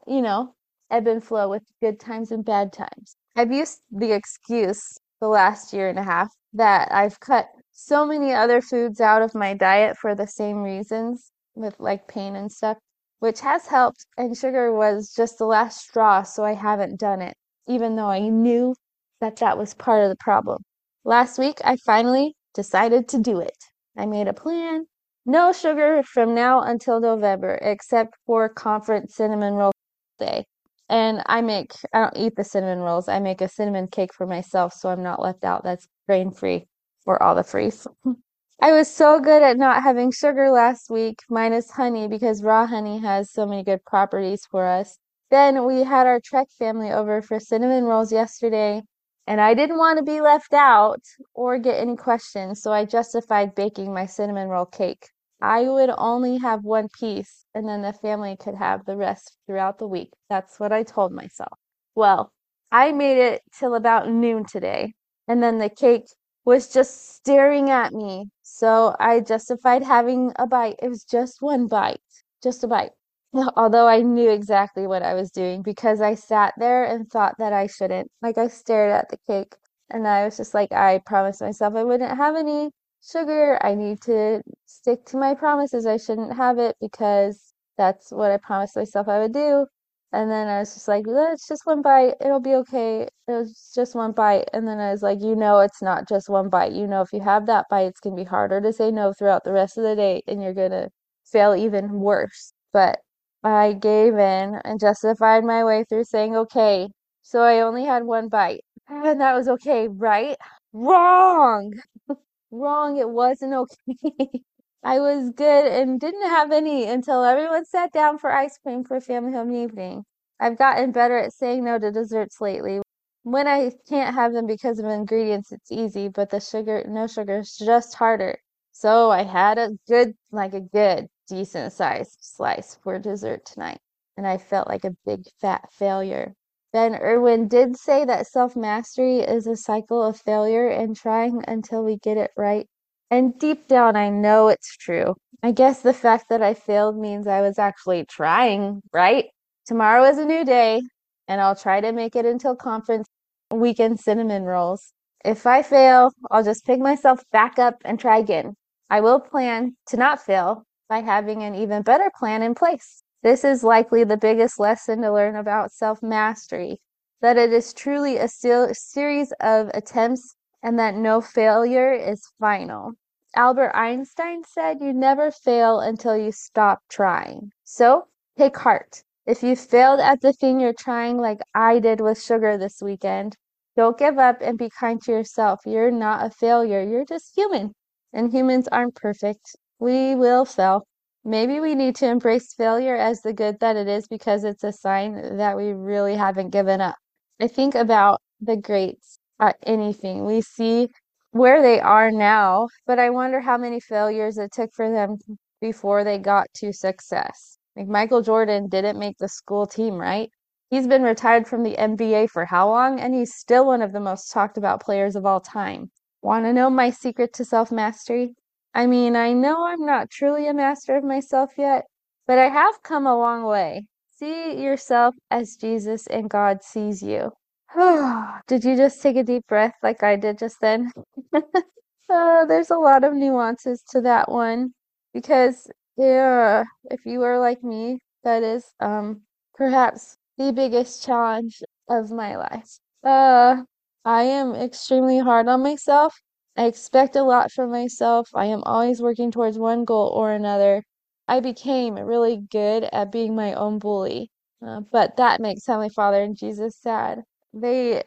you 0.08 0.22
know, 0.22 0.56
ebb 0.90 1.08
and 1.08 1.24
flow 1.24 1.50
with 1.50 1.64
good 1.82 2.00
times 2.00 2.32
and 2.32 2.44
bad 2.44 2.74
times. 2.74 3.16
I've 3.36 3.52
used 3.52 3.80
the 3.92 4.12
excuse 4.12 4.82
the 5.22 5.28
last 5.28 5.72
year 5.74 5.90
and 5.90 6.00
a 6.00 6.04
half 6.04 6.30
that 6.54 6.92
I've 6.92 7.20
cut 7.20 7.48
so 7.72 8.06
many 8.06 8.34
other 8.34 8.62
foods 8.62 9.00
out 9.00 9.22
of 9.22 9.36
my 9.36 9.54
diet 9.54 9.98
for 9.98 10.16
the 10.16 10.28
same 10.28 10.64
reasons 10.64 11.32
with 11.56 11.80
like 11.80 12.08
pain 12.08 12.36
and 12.36 12.52
stuff 12.52 12.78
which 13.20 13.40
has 13.42 13.68
helped, 13.68 14.06
and 14.18 14.38
sugar 14.38 14.74
was 14.74 15.14
just 15.16 15.38
the 15.38 15.46
last 15.46 15.80
straw, 15.82 16.24
so 16.24 16.44
I 16.44 16.54
haven't 16.54 17.00
done 17.00 17.22
it, 17.22 17.36
even 17.68 17.96
though 17.96 18.10
I 18.10 18.30
knew 18.30 18.76
that 19.22 19.38
that 19.38 19.58
was 19.58 19.74
part 19.74 20.04
of 20.04 20.10
the 20.10 20.16
problem. 20.18 20.64
Last 21.06 21.38
week, 21.38 21.60
I 21.64 21.78
finally 21.78 22.36
decided 22.54 23.08
to 23.10 23.20
do 23.20 23.40
it. 23.40 23.58
I 23.98 24.06
made 24.06 24.28
a 24.28 24.34
plan. 24.34 24.86
No 25.26 25.52
sugar 25.52 26.02
from 26.04 26.34
now 26.34 26.62
until 26.62 27.00
November, 27.00 27.60
except 27.62 28.16
for 28.26 28.50
conference 28.50 29.16
cinnamon 29.16 29.54
roll 29.56 29.72
day. 30.20 30.46
And 30.90 31.22
I 31.28 31.42
make, 31.42 31.74
I 31.94 32.00
don't 32.00 32.18
eat 32.18 32.36
the 32.36 32.44
cinnamon 32.44 32.80
rolls. 32.80 33.08
I 33.08 33.20
make 33.20 33.42
a 33.42 33.48
cinnamon 33.48 33.88
cake 33.88 34.14
for 34.14 34.26
myself, 34.26 34.74
so 34.74 34.90
I'm 34.90 35.04
not 35.04 35.22
left 35.22 35.44
out. 35.44 35.64
That's 35.64 35.88
grain 36.08 36.32
free 36.32 36.68
or 37.06 37.22
all 37.22 37.36
the 37.36 37.44
freeze. 37.44 37.86
I 38.62 38.74
was 38.74 38.94
so 38.94 39.22
good 39.22 39.42
at 39.42 39.58
not 39.58 39.84
having 39.84 40.12
sugar 40.12 40.52
last 40.52 40.90
week, 40.90 41.20
minus 41.30 41.72
honey, 41.72 42.10
because 42.10 42.44
raw 42.44 42.68
honey 42.68 43.00
has 43.00 43.32
so 43.32 43.46
many 43.46 43.64
good 43.64 43.86
properties 43.86 44.46
for 44.52 44.66
us. 44.66 44.98
Then 45.32 45.66
we 45.66 45.84
had 45.84 46.06
our 46.08 46.20
Trek 46.20 46.48
family 46.58 46.92
over 46.92 47.22
for 47.22 47.40
cinnamon 47.40 47.86
rolls 47.86 48.12
yesterday, 48.12 48.82
and 49.26 49.40
I 49.40 49.54
didn't 49.54 49.78
want 49.78 49.98
to 50.00 50.04
be 50.04 50.20
left 50.20 50.54
out 50.54 51.00
or 51.34 51.58
get 51.58 51.80
any 51.80 51.96
questions, 51.96 52.62
so 52.62 52.74
I 52.74 52.84
justified 52.84 53.56
baking 53.56 53.94
my 53.94 54.06
cinnamon 54.06 54.50
roll 54.50 54.66
cake. 54.66 55.08
I 55.42 55.70
would 55.70 55.92
only 55.98 56.38
have 56.40 56.66
one 56.66 56.90
piece, 57.00 57.46
and 57.56 57.66
then 57.66 57.82
the 57.82 57.94
family 57.94 58.36
could 58.36 58.56
have 58.56 58.84
the 58.84 58.98
rest 58.98 59.38
throughout 59.48 59.78
the 59.78 59.88
week. 59.88 60.12
That's 60.30 60.60
what 60.60 60.74
I 60.74 60.84
told 60.84 61.14
myself. 61.14 61.58
Well, 61.96 62.34
I 62.74 62.92
made 62.92 63.20
it 63.20 63.42
till 63.58 63.76
about 63.76 64.10
noon 64.12 64.44
today, 64.44 64.96
and 65.30 65.42
then 65.42 65.60
the 65.60 65.70
cake 65.70 66.08
was 66.50 66.68
just 66.68 67.16
staring 67.16 67.70
at 67.70 67.94
me. 67.94 68.26
So 68.44 68.96
I 69.00 69.20
justified 69.22 69.84
having 69.84 70.34
a 70.40 70.48
bite. 70.48 70.78
It 70.82 70.90
was 70.90 71.04
just 71.04 71.42
one 71.42 71.68
bite, 71.68 72.02
just 72.44 72.64
a 72.64 72.68
bite. 72.68 72.92
Although 73.56 73.88
I 73.88 74.02
knew 74.02 74.32
exactly 74.32 74.88
what 74.88 75.04
I 75.04 75.14
was 75.14 75.30
doing 75.32 75.62
because 75.62 76.02
I 76.02 76.16
sat 76.16 76.56
there 76.58 76.86
and 76.86 77.08
thought 77.10 77.36
that 77.38 77.54
I 77.54 77.68
shouldn't. 77.68 78.10
Like 78.24 78.40
I 78.40 78.48
stared 78.48 78.92
at 78.92 79.10
the 79.10 79.18
cake 79.28 79.56
and 79.92 80.08
I 80.08 80.26
was 80.26 80.38
just 80.38 80.56
like, 80.56 80.72
I 80.72 81.02
promised 81.06 81.42
myself 81.42 81.76
I 81.76 81.84
wouldn't 81.84 82.18
have 82.18 82.36
any 82.36 82.72
sugar. 83.04 83.60
I 83.64 83.76
need 83.76 84.02
to 84.04 84.42
stick 84.66 85.06
to 85.08 85.18
my 85.18 85.36
promises. 85.36 85.86
I 85.86 85.98
shouldn't 85.98 86.36
have 86.36 86.58
it 86.58 86.76
because 86.82 87.54
that's 87.78 88.12
what 88.12 88.32
I 88.32 88.38
promised 88.38 88.76
myself 88.76 89.08
I 89.08 89.20
would 89.20 89.34
do. 89.34 89.68
And 90.12 90.30
then 90.32 90.48
I 90.48 90.60
was 90.60 90.74
just 90.74 90.88
like, 90.88 91.06
it's 91.08 91.48
just 91.48 91.66
one 91.66 91.82
bite. 91.84 92.16
It'll 92.22 92.40
be 92.40 92.56
okay. 92.56 93.04
It 93.04 93.32
was 93.32 93.72
just 93.76 93.94
one 93.96 94.12
bite. 94.12 94.50
And 94.54 94.68
then 94.68 94.80
I 94.80 94.92
was 94.92 95.04
like, 95.04 95.22
you 95.22 95.36
know, 95.36 95.60
it's 95.60 95.82
not 95.84 96.08
just 96.10 96.30
one 96.30 96.50
bite. 96.50 96.72
You 96.74 96.88
know, 96.88 97.02
if 97.02 97.14
you 97.14 97.22
have 97.22 97.46
that 97.46 97.68
bite, 97.70 97.88
it's 97.88 98.00
going 98.00 98.16
to 98.16 98.24
be 98.24 98.28
harder 98.28 98.60
to 98.62 98.74
say 98.74 98.92
no 98.92 99.14
throughout 99.14 99.44
the 99.44 99.54
rest 99.54 99.78
of 99.78 99.84
the 99.84 99.96
day 99.96 100.24
and 100.28 100.42
you're 100.42 100.54
going 100.56 100.72
to 100.72 100.90
fail 101.26 101.56
even 101.56 102.00
worse. 102.00 102.54
But 102.74 103.00
I 103.44 103.74
gave 103.74 104.14
in 104.18 104.60
and 104.66 104.80
justified 104.80 105.44
my 105.44 105.64
way 105.64 105.84
through 105.88 106.06
saying, 106.06 106.36
okay. 106.36 106.90
So 107.22 107.42
I 107.42 107.62
only 107.62 107.86
had 107.86 108.04
one 108.06 108.30
bite. 108.30 108.62
And 108.88 109.22
that 109.22 109.36
was 109.36 109.48
okay, 109.48 109.88
right? 109.88 110.38
Wrong! 110.74 111.74
Wrong. 112.52 112.98
It 112.98 113.10
wasn't 113.10 113.54
okay. 113.54 114.44
I 114.84 115.00
was 115.00 115.30
good 115.30 115.68
and 115.68 116.00
didn't 116.00 116.30
have 116.30 116.52
any 116.52 116.84
until 116.86 117.24
everyone 117.24 117.64
sat 117.66 117.94
down 117.94 118.18
for 118.18 118.32
ice 118.32 118.58
cream 118.58 118.84
for 118.84 119.00
family 119.00 119.32
home 119.32 119.52
evening. 119.54 120.04
I've 120.40 120.58
gotten 120.58 120.92
better 120.92 121.18
at 121.18 121.34
saying 121.34 121.64
no 121.64 121.80
to 121.80 121.92
desserts 121.92 122.42
lately. 122.42 122.82
When 123.24 123.48
I 123.48 123.72
can't 123.88 124.16
have 124.16 124.34
them 124.34 124.48
because 124.48 124.80
of 124.80 124.86
ingredients, 124.86 125.52
it's 125.54 125.72
easy, 125.72 126.10
but 126.10 126.30
the 126.30 126.42
sugar, 126.42 126.84
no 126.88 127.08
sugar, 127.08 127.40
is 127.40 127.58
just 127.58 127.96
harder. 127.96 128.38
So 128.72 129.12
I 129.12 129.24
had 129.24 129.58
a 129.58 129.78
good, 129.88 130.16
like 130.32 130.54
a 130.54 130.62
good, 130.62 131.10
decent 131.28 131.74
sized 131.74 132.18
slice 132.22 132.76
for 132.76 133.00
dessert 133.00 133.46
tonight, 133.46 133.80
and 134.18 134.28
I 134.28 134.38
felt 134.38 134.68
like 134.68 134.86
a 134.86 134.96
big 135.06 135.26
fat 135.40 135.72
failure. 135.72 136.36
Ben 136.74 136.96
Irwin 136.96 137.48
did 137.48 137.78
say 137.78 138.06
that 138.06 138.28
self 138.28 138.56
mastery 138.56 139.20
is 139.20 139.48
a 139.48 139.56
cycle 139.56 140.02
of 140.04 140.18
failure 140.20 140.68
and 140.68 140.96
trying 140.96 141.44
until 141.48 141.84
we 141.84 141.98
get 141.98 142.18
it 142.18 142.32
right. 142.38 142.68
And 143.12 143.38
deep 143.40 143.68
down, 143.68 143.96
I 143.96 144.10
know 144.10 144.50
it's 144.50 144.78
true. 144.78 145.16
I 145.42 145.52
guess 145.52 145.82
the 145.82 145.94
fact 145.94 146.30
that 146.30 146.44
I 146.44 146.54
failed 146.54 146.96
means 146.96 147.26
I 147.28 147.42
was 147.42 147.58
actually 147.58 148.06
trying, 148.06 148.82
right? 148.94 149.26
Tomorrow 149.66 150.04
is 150.06 150.20
a 150.20 150.26
new 150.26 150.46
day, 150.46 150.82
and 151.28 151.42
I'll 151.42 151.56
try 151.56 151.82
to 151.82 151.92
make 151.92 152.16
it 152.16 152.26
until 152.26 152.56
conference 152.56 153.08
weekend 153.52 154.00
cinnamon 154.00 154.44
rolls. 154.44 154.94
If 155.26 155.48
I 155.48 155.64
fail, 155.64 156.12
I'll 156.30 156.44
just 156.44 156.66
pick 156.66 156.80
myself 156.80 157.24
back 157.32 157.58
up 157.58 157.82
and 157.84 158.00
try 158.00 158.20
again. 158.20 158.56
I 158.92 159.02
will 159.02 159.20
plan 159.20 159.76
to 159.88 159.98
not 159.98 160.22
fail 160.22 160.64
by 160.88 161.00
having 161.02 161.42
an 161.44 161.56
even 161.56 161.82
better 161.82 162.12
plan 162.20 162.44
in 162.44 162.54
place. 162.54 163.02
This 163.24 163.44
is 163.44 163.64
likely 163.64 164.04
the 164.04 164.18
biggest 164.18 164.60
lesson 164.60 165.02
to 165.02 165.12
learn 165.12 165.36
about 165.36 165.72
self 165.72 166.04
mastery 166.04 166.80
that 167.22 167.38
it 167.38 167.52
is 167.52 167.74
truly 167.74 168.18
a 168.18 168.28
series 168.28 169.32
of 169.42 169.70
attempts 169.74 170.36
and 170.62 170.78
that 170.80 170.96
no 170.96 171.22
failure 171.22 171.92
is 171.92 172.24
final. 172.40 172.94
Albert 173.36 173.72
Einstein 173.76 174.44
said 174.44 174.82
you 174.82 174.92
never 174.94 175.32
fail 175.32 175.80
until 175.80 176.18
you 176.18 176.32
stop 176.32 176.82
trying. 176.90 177.52
So 177.64 178.08
take 178.38 178.58
heart. 178.58 179.04
If 179.26 179.44
you 179.44 179.56
failed 179.56 180.00
at 180.00 180.22
the 180.22 180.34
thing 180.34 180.60
you're 180.60 180.74
trying, 180.74 181.18
like 181.18 181.40
I 181.54 181.80
did 181.80 182.02
with 182.02 182.22
sugar 182.22 182.58
this 182.58 182.82
weekend, 182.82 183.36
don't 183.76 183.98
give 183.98 184.18
up 184.18 184.42
and 184.42 184.58
be 184.58 184.70
kind 184.70 185.02
to 185.04 185.12
yourself. 185.12 185.62
You're 185.66 185.92
not 185.92 186.26
a 186.26 186.32
failure, 186.32 186.82
you're 186.82 187.06
just 187.06 187.36
human. 187.36 187.74
And 188.12 188.34
humans 188.34 188.68
aren't 188.72 188.96
perfect. 188.96 189.56
We 189.80 190.16
will 190.16 190.46
fail. 190.46 190.86
Maybe 191.24 191.60
we 191.60 191.76
need 191.76 191.96
to 191.98 192.08
embrace 192.08 192.54
failure 192.54 192.96
as 192.96 193.22
the 193.22 193.34
good 193.34 193.60
that 193.60 193.76
it 193.76 193.88
is 193.88 194.08
because 194.08 194.44
it's 194.44 194.64
a 194.64 194.72
sign 194.72 195.38
that 195.38 195.56
we 195.56 195.74
really 195.74 196.16
haven't 196.16 196.50
given 196.50 196.82
up. 196.82 196.96
I 197.40 197.48
think 197.48 197.76
about 197.76 198.22
the 198.42 198.58
greats 198.58 199.20
at 199.40 199.58
anything. 199.64 200.26
We 200.26 200.42
see 200.42 200.90
where 201.32 201.62
they 201.62 201.80
are 201.80 202.12
now, 202.12 202.68
but 202.88 203.00
I 203.00 203.10
wonder 203.10 203.40
how 203.40 203.58
many 203.58 203.80
failures 203.80 204.38
it 204.38 204.52
took 204.52 204.72
for 204.74 204.92
them 204.92 205.18
before 205.62 206.04
they 206.04 206.18
got 206.18 206.48
to 206.56 206.74
success. 206.74 207.58
Like 207.76 207.88
Michael 207.88 208.22
Jordan 208.22 208.68
didn't 208.68 209.00
make 209.00 209.18
the 209.18 209.28
school 209.28 209.68
team, 209.68 209.96
right? 209.96 210.30
He's 210.70 210.88
been 210.88 211.04
retired 211.04 211.48
from 211.48 211.64
the 211.64 211.76
NBA 211.76 212.30
for 212.30 212.46
how 212.46 212.70
long? 212.70 213.00
And 213.00 213.14
he's 213.14 213.36
still 213.36 213.66
one 213.66 213.82
of 213.82 213.92
the 213.92 214.00
most 214.00 214.32
talked 214.32 214.58
about 214.58 214.82
players 214.82 215.16
of 215.16 215.26
all 215.26 215.40
time. 215.40 215.92
Want 216.22 216.46
to 216.46 216.54
know 216.54 216.70
my 216.70 216.90
secret 216.90 217.34
to 217.34 217.46
self 217.46 217.72
mastery? 217.72 218.36
I 218.74 218.86
mean, 218.86 219.16
I 219.16 219.34
know 219.34 219.66
I'm 219.66 219.86
not 219.86 220.10
truly 220.10 220.48
a 220.48 220.54
master 220.54 220.96
of 220.96 221.04
myself 221.04 221.52
yet, 221.58 221.86
but 222.28 222.38
I 222.38 222.50
have 222.50 222.84
come 222.84 223.08
a 223.08 223.18
long 223.18 223.44
way. 223.44 223.88
See 224.12 224.62
yourself 224.62 225.16
as 225.32 225.56
Jesus 225.56 226.06
and 226.08 226.30
God 226.30 226.64
sees 226.64 227.02
you. 227.02 227.32
did 228.48 228.64
you 228.64 228.76
just 228.76 229.02
take 229.02 229.16
a 229.16 229.24
deep 229.24 229.46
breath 229.48 229.76
like 229.84 230.04
I 230.04 230.16
did 230.16 230.38
just 230.40 230.60
then? 230.62 230.92
uh, 231.34 232.46
there's 232.46 232.70
a 232.72 232.78
lot 232.78 233.04
of 233.04 233.14
nuances 233.14 233.84
to 233.92 234.02
that 234.02 234.30
one 234.32 234.74
because 235.14 235.70
yeah, 235.98 236.64
if 236.86 237.06
you 237.06 237.22
are 237.24 237.40
like 237.40 237.64
me, 237.64 238.00
that 238.24 238.44
is 238.44 238.74
um 238.80 239.22
perhaps 239.56 240.18
the 240.38 240.52
biggest 240.52 241.04
challenge 241.04 241.62
of 241.90 242.12
my 242.12 242.36
life. 242.38 242.80
Uh, 243.04 243.64
I 244.06 244.24
am 244.24 244.56
extremely 244.56 245.20
hard 245.20 245.48
on 245.48 245.62
myself. 245.64 246.16
I 246.58 246.66
expect 246.66 247.16
a 247.16 247.24
lot 247.24 247.52
from 247.52 247.72
myself. 247.72 248.30
I 248.36 248.46
am 248.46 248.64
always 248.64 249.02
working 249.02 249.32
towards 249.32 249.58
one 249.60 249.86
goal 249.86 250.10
or 250.10 250.32
another. 250.32 250.84
I 251.28 251.40
became 251.40 251.96
really 251.96 252.38
good 252.52 252.86
at 252.92 253.12
being 253.12 253.36
my 253.36 253.54
own 253.54 253.80
bully, 253.80 254.32
uh, 254.66 254.82
but 254.92 255.18
that 255.18 255.40
makes 255.42 255.66
Heavenly 255.68 255.90
Father 255.90 256.24
and 256.24 256.36
Jesus 256.38 256.76
sad. 256.78 257.24
They 257.54 258.04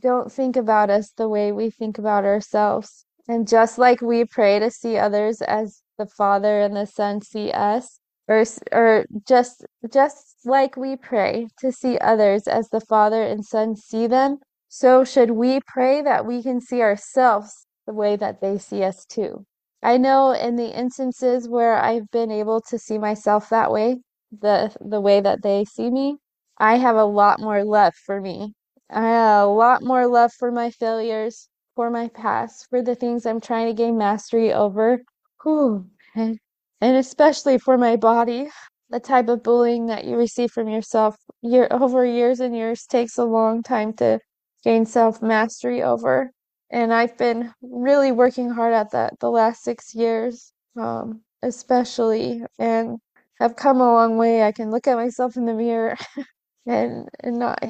don't 0.00 0.32
think 0.32 0.56
about 0.56 0.90
us 0.90 1.10
the 1.12 1.28
way 1.28 1.52
we 1.52 1.70
think 1.70 1.98
about 1.98 2.24
ourselves. 2.24 3.04
And 3.28 3.46
just 3.46 3.78
like 3.78 4.00
we 4.00 4.24
pray 4.24 4.58
to 4.58 4.70
see 4.70 4.96
others 4.96 5.42
as 5.42 5.82
the 5.98 6.06
Father 6.06 6.60
and 6.60 6.76
the 6.76 6.86
Son 6.86 7.20
see 7.20 7.50
us, 7.50 8.00
or, 8.28 8.44
or 8.72 9.06
just 9.26 9.64
just 9.92 10.36
like 10.44 10.76
we 10.76 10.96
pray 10.96 11.48
to 11.60 11.72
see 11.72 11.98
others 11.98 12.46
as 12.48 12.68
the 12.70 12.80
Father 12.80 13.22
and 13.22 13.44
Son 13.44 13.76
see 13.76 14.06
them, 14.06 14.38
so 14.68 15.04
should 15.04 15.32
we 15.32 15.60
pray 15.66 16.02
that 16.02 16.26
we 16.26 16.42
can 16.42 16.60
see 16.60 16.82
ourselves 16.82 17.66
the 17.86 17.94
way 17.94 18.16
that 18.16 18.40
they 18.40 18.58
see 18.58 18.82
us 18.82 19.04
too. 19.06 19.44
I 19.82 19.96
know 19.98 20.32
in 20.32 20.56
the 20.56 20.76
instances 20.76 21.48
where 21.48 21.76
I've 21.76 22.10
been 22.10 22.30
able 22.30 22.60
to 22.68 22.78
see 22.78 22.98
myself 22.98 23.50
that 23.50 23.70
way, 23.70 24.00
the 24.32 24.74
the 24.80 25.00
way 25.00 25.20
that 25.20 25.42
they 25.42 25.64
see 25.64 25.90
me, 25.90 26.18
I 26.58 26.76
have 26.78 26.96
a 26.96 27.04
lot 27.04 27.40
more 27.40 27.64
love 27.64 27.94
for 27.94 28.20
me 28.20 28.54
I 28.90 29.02
have 29.02 29.48
a 29.48 29.50
lot 29.50 29.82
more 29.82 30.06
love 30.06 30.32
for 30.32 30.52
my 30.52 30.70
failures, 30.70 31.48
for 31.74 31.90
my 31.90 32.08
past, 32.08 32.68
for 32.70 32.82
the 32.82 32.94
things 32.94 33.26
I'm 33.26 33.40
trying 33.40 33.66
to 33.66 33.74
gain 33.74 33.98
mastery 33.98 34.52
over. 34.52 35.02
Whew. 35.42 35.90
And, 36.14 36.38
and 36.80 36.96
especially 36.96 37.58
for 37.58 37.76
my 37.78 37.96
body. 37.96 38.48
The 38.90 39.00
type 39.00 39.28
of 39.28 39.42
bullying 39.42 39.86
that 39.86 40.04
you 40.04 40.16
receive 40.16 40.52
from 40.52 40.68
yourself 40.68 41.16
year 41.42 41.66
over 41.72 42.06
years 42.06 42.38
and 42.38 42.54
years 42.54 42.86
takes 42.86 43.18
a 43.18 43.24
long 43.24 43.62
time 43.64 43.92
to 43.94 44.20
gain 44.62 44.86
self 44.86 45.20
mastery 45.20 45.82
over. 45.82 46.30
And 46.70 46.92
I've 46.94 47.18
been 47.18 47.52
really 47.62 48.12
working 48.12 48.50
hard 48.50 48.74
at 48.74 48.92
that 48.92 49.18
the 49.20 49.30
last 49.30 49.62
six 49.64 49.94
years, 49.94 50.52
um, 50.78 51.22
especially, 51.42 52.44
and 52.58 52.98
have 53.40 53.56
come 53.56 53.80
a 53.80 53.92
long 53.92 54.16
way. 54.18 54.42
I 54.44 54.52
can 54.52 54.70
look 54.70 54.86
at 54.86 54.96
myself 54.96 55.36
in 55.36 55.46
the 55.46 55.54
mirror 55.54 55.96
and, 56.66 57.08
and 57.20 57.38
not 57.38 57.64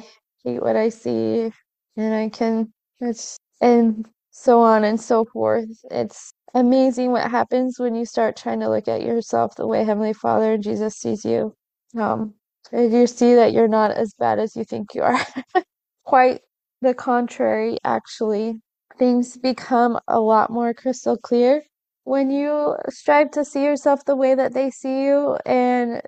hate 0.47 0.61
what 0.61 0.75
I 0.75 0.89
see, 0.89 1.51
and 1.97 2.13
I 2.13 2.29
can, 2.29 2.73
it's, 2.99 3.37
and 3.61 4.07
so 4.31 4.61
on 4.61 4.83
and 4.83 4.99
so 4.99 5.25
forth. 5.25 5.69
It's 5.91 6.31
amazing 6.53 7.11
what 7.11 7.29
happens 7.29 7.79
when 7.79 7.95
you 7.95 8.05
start 8.05 8.37
trying 8.37 8.59
to 8.61 8.69
look 8.69 8.87
at 8.87 9.01
yourself 9.01 9.55
the 9.55 9.67
way 9.67 9.83
Heavenly 9.83 10.13
Father 10.13 10.53
and 10.53 10.63
Jesus 10.63 10.95
sees 10.95 11.25
you. 11.25 11.53
Um, 11.97 12.33
if 12.71 12.91
you 12.93 13.07
see 13.07 13.35
that 13.35 13.53
you're 13.53 13.67
not 13.67 13.91
as 13.91 14.13
bad 14.19 14.39
as 14.39 14.55
you 14.55 14.63
think 14.63 14.93
you 14.93 15.01
are. 15.03 15.19
Quite 16.05 16.41
the 16.81 16.93
contrary, 16.93 17.77
actually. 17.83 18.61
Things 18.97 19.37
become 19.37 19.99
a 20.07 20.19
lot 20.19 20.49
more 20.49 20.73
crystal 20.73 21.17
clear 21.17 21.63
when 22.03 22.31
you 22.31 22.75
strive 22.89 23.31
to 23.31 23.43
see 23.43 23.63
yourself 23.63 24.05
the 24.05 24.15
way 24.15 24.33
that 24.33 24.53
they 24.53 24.69
see 24.69 25.03
you 25.03 25.37
and 25.45 26.01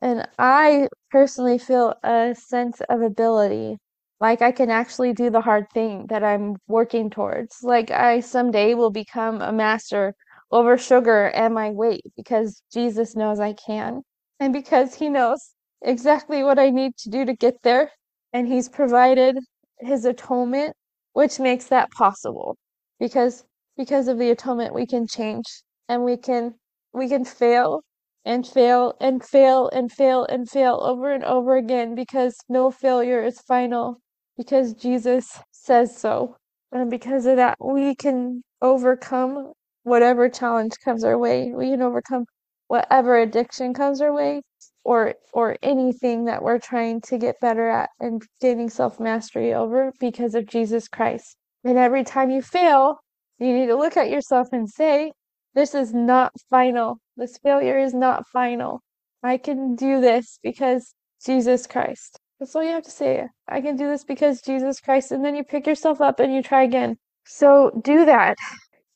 and 0.00 0.26
I 0.38 0.88
personally 1.10 1.58
feel 1.58 1.94
a 2.02 2.34
sense 2.34 2.80
of 2.88 3.00
ability. 3.02 3.78
Like 4.20 4.42
I 4.42 4.52
can 4.52 4.70
actually 4.70 5.12
do 5.12 5.30
the 5.30 5.40
hard 5.40 5.66
thing 5.72 6.06
that 6.08 6.24
I'm 6.24 6.56
working 6.68 7.10
towards. 7.10 7.62
Like 7.62 7.90
I 7.90 8.20
someday 8.20 8.74
will 8.74 8.90
become 8.90 9.42
a 9.42 9.52
master 9.52 10.14
over 10.50 10.78
sugar 10.78 11.28
and 11.28 11.54
my 11.54 11.70
weight 11.70 12.02
because 12.16 12.62
Jesus 12.72 13.16
knows 13.16 13.40
I 13.40 13.52
can. 13.54 14.02
And 14.40 14.52
because 14.52 14.94
he 14.94 15.08
knows 15.08 15.54
exactly 15.82 16.42
what 16.42 16.58
I 16.58 16.70
need 16.70 16.96
to 16.98 17.10
do 17.10 17.24
to 17.24 17.34
get 17.34 17.62
there. 17.62 17.90
And 18.32 18.46
he's 18.48 18.68
provided 18.68 19.38
his 19.80 20.04
atonement, 20.04 20.74
which 21.12 21.38
makes 21.38 21.66
that 21.66 21.90
possible. 21.92 22.56
Because 22.98 23.44
because 23.76 24.08
of 24.08 24.18
the 24.18 24.30
atonement 24.30 24.74
we 24.74 24.86
can 24.86 25.06
change 25.06 25.44
and 25.88 26.04
we 26.04 26.16
can 26.16 26.54
we 26.92 27.08
can 27.08 27.24
fail 27.24 27.82
and 28.26 28.44
fail 28.44 28.92
and 29.00 29.24
fail 29.24 29.68
and 29.68 29.90
fail 29.90 30.26
and 30.26 30.50
fail 30.50 30.80
over 30.82 31.12
and 31.12 31.24
over 31.24 31.56
again 31.56 31.94
because 31.94 32.36
no 32.48 32.72
failure 32.72 33.22
is 33.22 33.40
final 33.40 34.00
because 34.36 34.74
Jesus 34.74 35.38
says 35.52 35.96
so. 35.96 36.36
And 36.72 36.90
because 36.90 37.24
of 37.26 37.36
that, 37.36 37.56
we 37.64 37.94
can 37.94 38.42
overcome 38.60 39.52
whatever 39.84 40.28
challenge 40.28 40.72
comes 40.84 41.04
our 41.04 41.16
way. 41.16 41.52
We 41.54 41.70
can 41.70 41.82
overcome 41.82 42.24
whatever 42.66 43.16
addiction 43.16 43.72
comes 43.72 44.00
our 44.00 44.12
way 44.12 44.42
or 44.82 45.14
or 45.32 45.56
anything 45.62 46.24
that 46.24 46.42
we're 46.42 46.58
trying 46.58 47.00
to 47.02 47.18
get 47.18 47.40
better 47.40 47.68
at 47.68 47.90
and 48.00 48.22
gaining 48.40 48.70
self-mastery 48.70 49.54
over 49.54 49.92
because 50.00 50.34
of 50.34 50.46
Jesus 50.46 50.88
Christ. 50.88 51.36
And 51.62 51.78
every 51.78 52.02
time 52.02 52.30
you 52.30 52.42
fail, 52.42 52.98
you 53.38 53.52
need 53.52 53.66
to 53.66 53.76
look 53.76 53.96
at 53.96 54.10
yourself 54.10 54.48
and 54.50 54.68
say, 54.68 55.12
this 55.54 55.74
is 55.74 55.94
not 55.94 56.32
final. 56.50 56.98
This 57.16 57.38
failure 57.38 57.78
is 57.78 57.94
not 57.94 58.28
final. 58.28 58.82
I 59.22 59.38
can 59.38 59.74
do 59.74 60.00
this 60.00 60.38
because 60.42 60.94
Jesus 61.24 61.66
Christ. 61.66 62.18
That's 62.38 62.54
all 62.54 62.62
you 62.62 62.70
have 62.72 62.82
to 62.84 62.90
say. 62.90 63.28
I 63.48 63.60
can 63.60 63.76
do 63.76 63.88
this 63.88 64.04
because 64.04 64.42
Jesus 64.42 64.80
Christ. 64.80 65.12
And 65.12 65.24
then 65.24 65.34
you 65.34 65.42
pick 65.42 65.66
yourself 65.66 66.00
up 66.00 66.20
and 66.20 66.34
you 66.34 66.42
try 66.42 66.62
again. 66.62 66.98
So 67.24 67.70
do 67.82 68.04
that. 68.04 68.36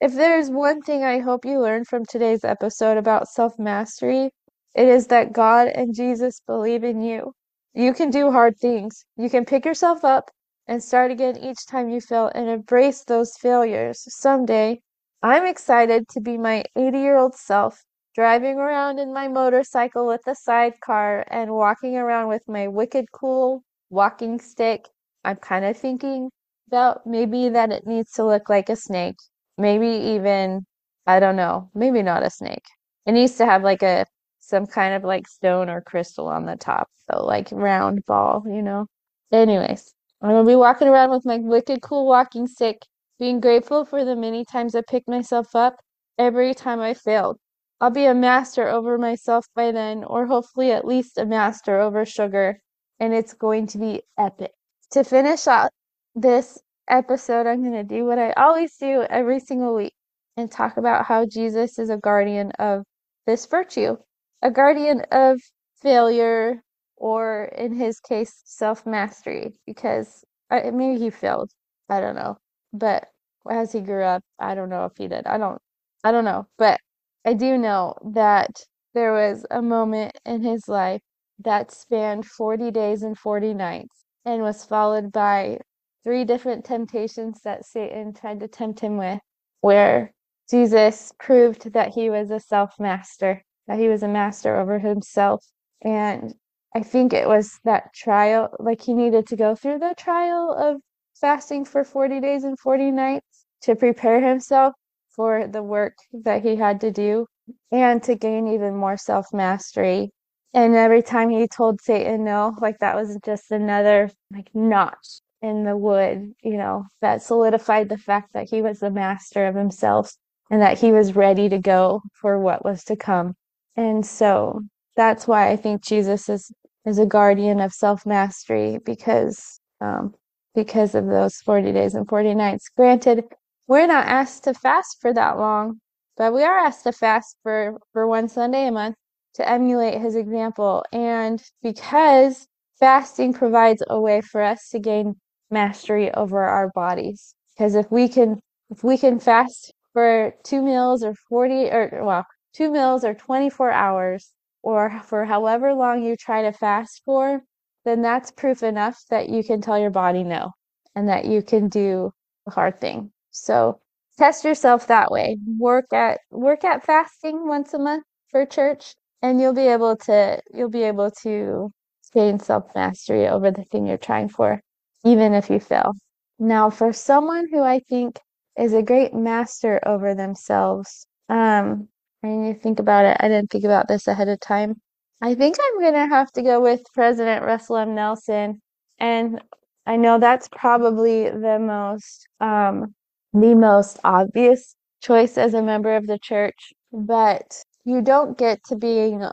If 0.00 0.14
there's 0.14 0.50
one 0.50 0.82
thing 0.82 1.02
I 1.02 1.18
hope 1.20 1.44
you 1.44 1.60
learned 1.60 1.86
from 1.86 2.04
today's 2.04 2.44
episode 2.44 2.96
about 2.96 3.28
self 3.28 3.58
mastery, 3.58 4.30
it 4.74 4.88
is 4.88 5.08
that 5.08 5.32
God 5.32 5.68
and 5.68 5.94
Jesus 5.94 6.40
believe 6.46 6.84
in 6.84 7.02
you. 7.02 7.32
You 7.74 7.94
can 7.94 8.10
do 8.10 8.30
hard 8.30 8.58
things. 8.58 9.04
You 9.16 9.30
can 9.30 9.44
pick 9.44 9.64
yourself 9.64 10.04
up 10.04 10.30
and 10.66 10.82
start 10.82 11.10
again 11.10 11.36
each 11.36 11.66
time 11.66 11.90
you 11.90 12.00
fail 12.00 12.30
and 12.34 12.48
embrace 12.48 13.04
those 13.04 13.36
failures. 13.36 14.04
Someday 14.08 14.80
I'm 15.22 15.44
excited 15.46 16.08
to 16.10 16.20
be 16.20 16.38
my 16.38 16.64
80 16.76 16.98
year 16.98 17.16
old 17.18 17.34
self, 17.34 17.84
driving 18.14 18.59
around 18.59 18.99
in 18.99 19.12
my 19.12 19.29
motorcycle 19.29 20.07
with 20.07 20.26
a 20.26 20.35
sidecar 20.35 21.25
and 21.31 21.50
walking 21.52 21.97
around 21.97 22.29
with 22.29 22.43
my 22.49 22.69
wicked 22.69 23.07
cool 23.12 23.62
walking 23.90 24.38
stick. 24.40 24.88
I'm 25.25 25.37
kind 25.37 25.64
of 25.64 25.76
thinking 25.76 26.31
about 26.69 27.07
maybe 27.07 27.49
that 27.50 27.73
it 27.73 27.87
needs 27.87 28.12
to 28.12 28.25
look 28.25 28.49
like 28.49 28.69
a 28.69 28.76
snake. 28.76 29.17
Maybe 29.59 29.87
even, 29.87 30.64
I 31.07 31.21
don't 31.21 31.37
know, 31.37 31.71
maybe 31.75 32.02
not 32.02 32.23
a 32.25 32.31
snake. 32.31 32.64
It 33.07 33.12
needs 33.12 33.37
to 33.37 33.47
have 33.47 33.62
like 33.62 33.83
a, 33.83 34.07
some 34.40 34.67
kind 34.67 34.95
of 34.95 35.05
like 35.05 35.29
stone 35.29 35.69
or 35.69 35.81
crystal 35.81 36.29
on 36.29 36.47
the 36.47 36.57
top. 36.57 36.88
So 37.11 37.25
like 37.25 37.49
round 37.52 38.05
ball, 38.07 38.45
you 38.47 38.62
know? 38.62 38.87
Anyways, 39.33 39.93
I'm 40.23 40.31
gonna 40.31 40.47
be 40.47 40.57
walking 40.57 40.88
around 40.88 41.11
with 41.11 41.25
my 41.25 41.38
wicked 41.38 41.83
cool 41.83 42.07
walking 42.07 42.47
stick 42.47 42.83
being 43.19 43.40
grateful 43.40 43.85
for 43.85 44.05
the 44.05 44.17
many 44.17 44.45
times 44.45 44.75
I 44.75 44.83
picked 44.88 45.09
myself 45.09 45.55
up 45.55 45.76
every 46.19 46.55
time 46.55 46.81
I 46.81 46.95
failed. 46.95 47.38
I'll 47.80 47.90
be 47.90 48.04
a 48.06 48.14
master 48.14 48.68
over 48.68 48.99
myself 48.99 49.46
by 49.54 49.72
then, 49.72 50.04
or 50.04 50.26
hopefully 50.26 50.72
at 50.72 50.84
least 50.87 51.18
a 51.18 51.25
master 51.26 51.80
over 51.80 52.04
sugar, 52.04 52.60
and 52.99 53.14
it's 53.14 53.32
going 53.34 53.66
to 53.68 53.78
be 53.78 54.02
epic. 54.18 54.52
To 54.92 55.04
finish 55.04 55.46
out 55.46 55.70
this 56.14 56.58
episode, 56.88 57.46
I'm 57.46 57.62
going 57.62 57.75
to 57.75 57.84
do 57.84 58.04
what 58.04 58.18
I 58.18 58.32
always 58.32 58.76
do 58.76 59.02
every 59.08 59.40
single 59.40 59.75
week 59.75 59.94
and 60.37 60.50
talk 60.50 60.76
about 60.76 61.06
how 61.06 61.26
Jesus 61.26 61.78
is 61.78 61.90
a 61.90 61.96
guardian 61.96 62.52
of 62.58 62.84
this 63.26 63.46
virtue, 63.46 63.96
a 64.42 64.50
guardian 64.50 65.02
of 65.12 65.40
failure, 65.80 66.62
or 66.96 67.44
in 67.56 67.72
his 67.75 68.00
case, 68.00 68.42
self 68.44 68.87
mastery, 68.87 69.54
because 69.66 70.25
I, 70.50 70.70
maybe 70.70 70.99
he 70.99 71.10
failed. 71.10 71.50
I 71.88 72.00
don't 72.00 72.14
know 72.16 72.37
but 72.72 73.08
as 73.50 73.72
he 73.72 73.80
grew 73.80 74.02
up, 74.04 74.22
I 74.38 74.54
don't 74.54 74.68
know 74.68 74.84
if 74.84 74.92
he 74.96 75.08
did. 75.08 75.26
I 75.26 75.38
don't 75.38 75.60
I 76.04 76.12
don't 76.12 76.25
know, 76.25 76.46
but 76.58 76.80
I 77.24 77.34
do 77.34 77.58
know 77.58 77.94
that 78.14 78.64
there 78.94 79.12
was 79.12 79.44
a 79.50 79.60
moment 79.60 80.16
in 80.24 80.42
his 80.42 80.68
life 80.68 81.02
that 81.40 81.70
spanned 81.70 82.26
40 82.26 82.70
days 82.70 83.02
and 83.02 83.16
40 83.16 83.54
nights 83.54 84.04
and 84.24 84.42
was 84.42 84.64
followed 84.64 85.12
by 85.12 85.58
three 86.02 86.24
different 86.24 86.64
temptations 86.64 87.40
that 87.44 87.64
Satan 87.64 88.14
tried 88.14 88.40
to 88.40 88.48
tempt 88.48 88.80
him 88.80 88.96
with, 88.96 89.20
where 89.60 90.12
Jesus 90.50 91.12
proved 91.18 91.72
that 91.72 91.90
he 91.94 92.10
was 92.10 92.30
a 92.30 92.40
self 92.40 92.78
master, 92.80 93.44
that 93.66 93.78
he 93.78 93.88
was 93.88 94.02
a 94.02 94.08
master 94.08 94.56
over 94.56 94.78
himself. 94.78 95.44
And 95.82 96.34
I 96.74 96.82
think 96.82 97.12
it 97.12 97.28
was 97.28 97.58
that 97.64 97.92
trial, 97.94 98.48
like 98.58 98.80
he 98.82 98.94
needed 98.94 99.26
to 99.28 99.36
go 99.36 99.54
through 99.54 99.78
the 99.78 99.94
trial 99.96 100.52
of 100.52 100.80
fasting 101.20 101.64
for 101.64 101.84
40 101.84 102.20
days 102.20 102.44
and 102.44 102.58
40 102.58 102.90
nights 102.92 103.46
to 103.62 103.76
prepare 103.76 104.20
himself 104.20 104.74
for 105.20 105.46
the 105.46 105.62
work 105.62 105.92
that 106.14 106.42
he 106.42 106.56
had 106.56 106.80
to 106.80 106.90
do 106.90 107.26
and 107.70 108.02
to 108.02 108.14
gain 108.14 108.48
even 108.48 108.74
more 108.74 108.96
self 108.96 109.26
mastery. 109.34 110.10
And 110.54 110.74
every 110.74 111.02
time 111.02 111.28
he 111.28 111.46
told 111.46 111.82
Satan 111.82 112.24
no, 112.24 112.56
like 112.58 112.78
that 112.78 112.96
was 112.96 113.18
just 113.22 113.50
another 113.50 114.10
like 114.32 114.48
notch 114.54 115.20
in 115.42 115.64
the 115.64 115.76
wood, 115.76 116.32
you 116.42 116.56
know, 116.56 116.86
that 117.02 117.22
solidified 117.22 117.90
the 117.90 117.98
fact 117.98 118.32
that 118.32 118.48
he 118.48 118.62
was 118.62 118.80
the 118.80 118.90
master 118.90 119.46
of 119.46 119.54
himself 119.54 120.10
and 120.50 120.62
that 120.62 120.78
he 120.78 120.90
was 120.90 121.14
ready 121.14 121.50
to 121.50 121.58
go 121.58 122.00
for 122.14 122.38
what 122.38 122.64
was 122.64 122.82
to 122.84 122.96
come. 122.96 123.34
And 123.76 124.06
so 124.06 124.62
that's 124.96 125.28
why 125.28 125.50
I 125.50 125.56
think 125.56 125.84
Jesus 125.84 126.30
is 126.30 126.50
is 126.86 126.98
a 126.98 127.04
guardian 127.04 127.60
of 127.60 127.74
self 127.74 128.06
mastery 128.06 128.78
because 128.86 129.60
um, 129.82 130.14
because 130.54 130.94
of 130.94 131.08
those 131.08 131.36
40 131.36 131.72
days 131.72 131.94
and 131.94 132.08
40 132.08 132.34
nights. 132.34 132.70
Granted, 132.74 133.24
we're 133.70 133.86
not 133.86 134.08
asked 134.08 134.42
to 134.42 134.52
fast 134.52 134.96
for 135.00 135.14
that 135.14 135.38
long, 135.38 135.80
but 136.16 136.34
we 136.34 136.42
are 136.42 136.58
asked 136.58 136.82
to 136.82 136.90
fast 136.90 137.36
for, 137.44 137.78
for 137.92 138.04
one 138.08 138.28
Sunday 138.28 138.66
a 138.66 138.72
month 138.72 138.96
to 139.34 139.48
emulate 139.48 140.00
his 140.00 140.16
example. 140.16 140.84
And 140.92 141.40
because 141.62 142.48
fasting 142.80 143.32
provides 143.32 143.80
a 143.88 144.00
way 144.00 144.22
for 144.22 144.42
us 144.42 144.70
to 144.70 144.80
gain 144.80 145.14
mastery 145.52 146.12
over 146.14 146.42
our 146.42 146.72
bodies. 146.74 147.36
Because 147.54 147.76
if 147.76 147.88
we 147.92 148.08
can 148.08 148.40
if 148.70 148.82
we 148.82 148.98
can 148.98 149.20
fast 149.20 149.72
for 149.92 150.34
two 150.42 150.62
meals 150.62 151.04
or 151.04 151.14
40 151.28 151.70
or 151.70 152.00
well, 152.02 152.26
two 152.52 152.72
meals 152.72 153.04
or 153.04 153.14
24 153.14 153.70
hours 153.70 154.32
or 154.64 155.00
for 155.04 155.24
however 155.24 155.74
long 155.74 156.02
you 156.02 156.16
try 156.16 156.42
to 156.42 156.50
fast 156.50 157.02
for, 157.04 157.40
then 157.84 158.02
that's 158.02 158.32
proof 158.32 158.64
enough 158.64 159.00
that 159.10 159.28
you 159.28 159.44
can 159.44 159.60
tell 159.60 159.78
your 159.78 159.90
body 159.90 160.24
no 160.24 160.50
and 160.96 161.08
that 161.08 161.24
you 161.26 161.40
can 161.40 161.68
do 161.68 162.10
the 162.46 162.50
hard 162.50 162.80
thing. 162.80 163.12
So 163.30 163.80
test 164.18 164.44
yourself 164.44 164.87
that 164.88 165.10
way. 165.10 165.38
Work 165.58 165.92
at 165.92 166.20
work 166.30 166.64
at 166.64 166.84
fasting 166.84 167.46
once 167.49 167.75
a 167.75 167.78
month 167.78 168.04
for 168.30 168.46
church 168.46 168.94
and 169.22 169.40
you'll 169.40 169.54
be 169.54 169.68
able 169.68 169.96
to 169.96 170.40
you'll 170.54 170.70
be 170.70 170.82
able 170.84 171.10
to 171.22 171.70
gain 172.14 172.38
self-mastery 172.38 173.28
over 173.28 173.50
the 173.50 173.64
thing 173.64 173.87
you're 173.87 173.96
trying 173.96 174.28
for 174.28 174.60
even 175.04 175.32
if 175.34 175.49
you 175.50 175.60
fail. 175.60 175.92
Now 176.38 176.70
for 176.70 176.92
someone 176.92 177.46
who 177.50 177.62
I 177.62 177.80
think 177.88 178.18
is 178.58 178.72
a 178.75 178.82
great 178.82 179.14
master 179.14 179.80
over 179.87 180.14
themselves, 180.14 181.06
um 181.28 181.88
and 182.22 182.46
you 182.46 182.54
think 182.54 182.78
about 182.78 183.04
it, 183.06 183.16
I 183.20 183.28
didn't 183.28 183.50
think 183.50 183.64
about 183.64 183.88
this 183.88 184.06
ahead 184.06 184.28
of 184.28 184.40
time. 184.40 184.80
I 185.22 185.34
think 185.34 185.56
I'm 185.62 185.80
going 185.80 185.94
to 185.94 186.06
have 186.14 186.30
to 186.32 186.42
go 186.42 186.60
with 186.60 186.82
President 186.94 187.44
Russell 187.44 187.76
M. 187.78 187.94
Nelson. 187.94 188.60
And 188.99 189.40
I 189.87 189.96
know 189.96 190.18
that's 190.18 190.49
probably 190.49 191.30
the 191.30 191.58
most 191.58 192.26
um, 192.40 192.94
the 193.32 193.54
most 193.54 193.99
obvious 194.04 194.75
choice 195.02 195.38
as 195.38 195.54
a 195.54 195.62
member 195.62 195.96
of 195.96 196.06
the 196.06 196.18
church, 196.18 196.72
but 196.92 197.62
you 197.84 198.02
don't 198.02 198.37
get 198.38 198.62
to 198.64 198.76
being 198.76 199.25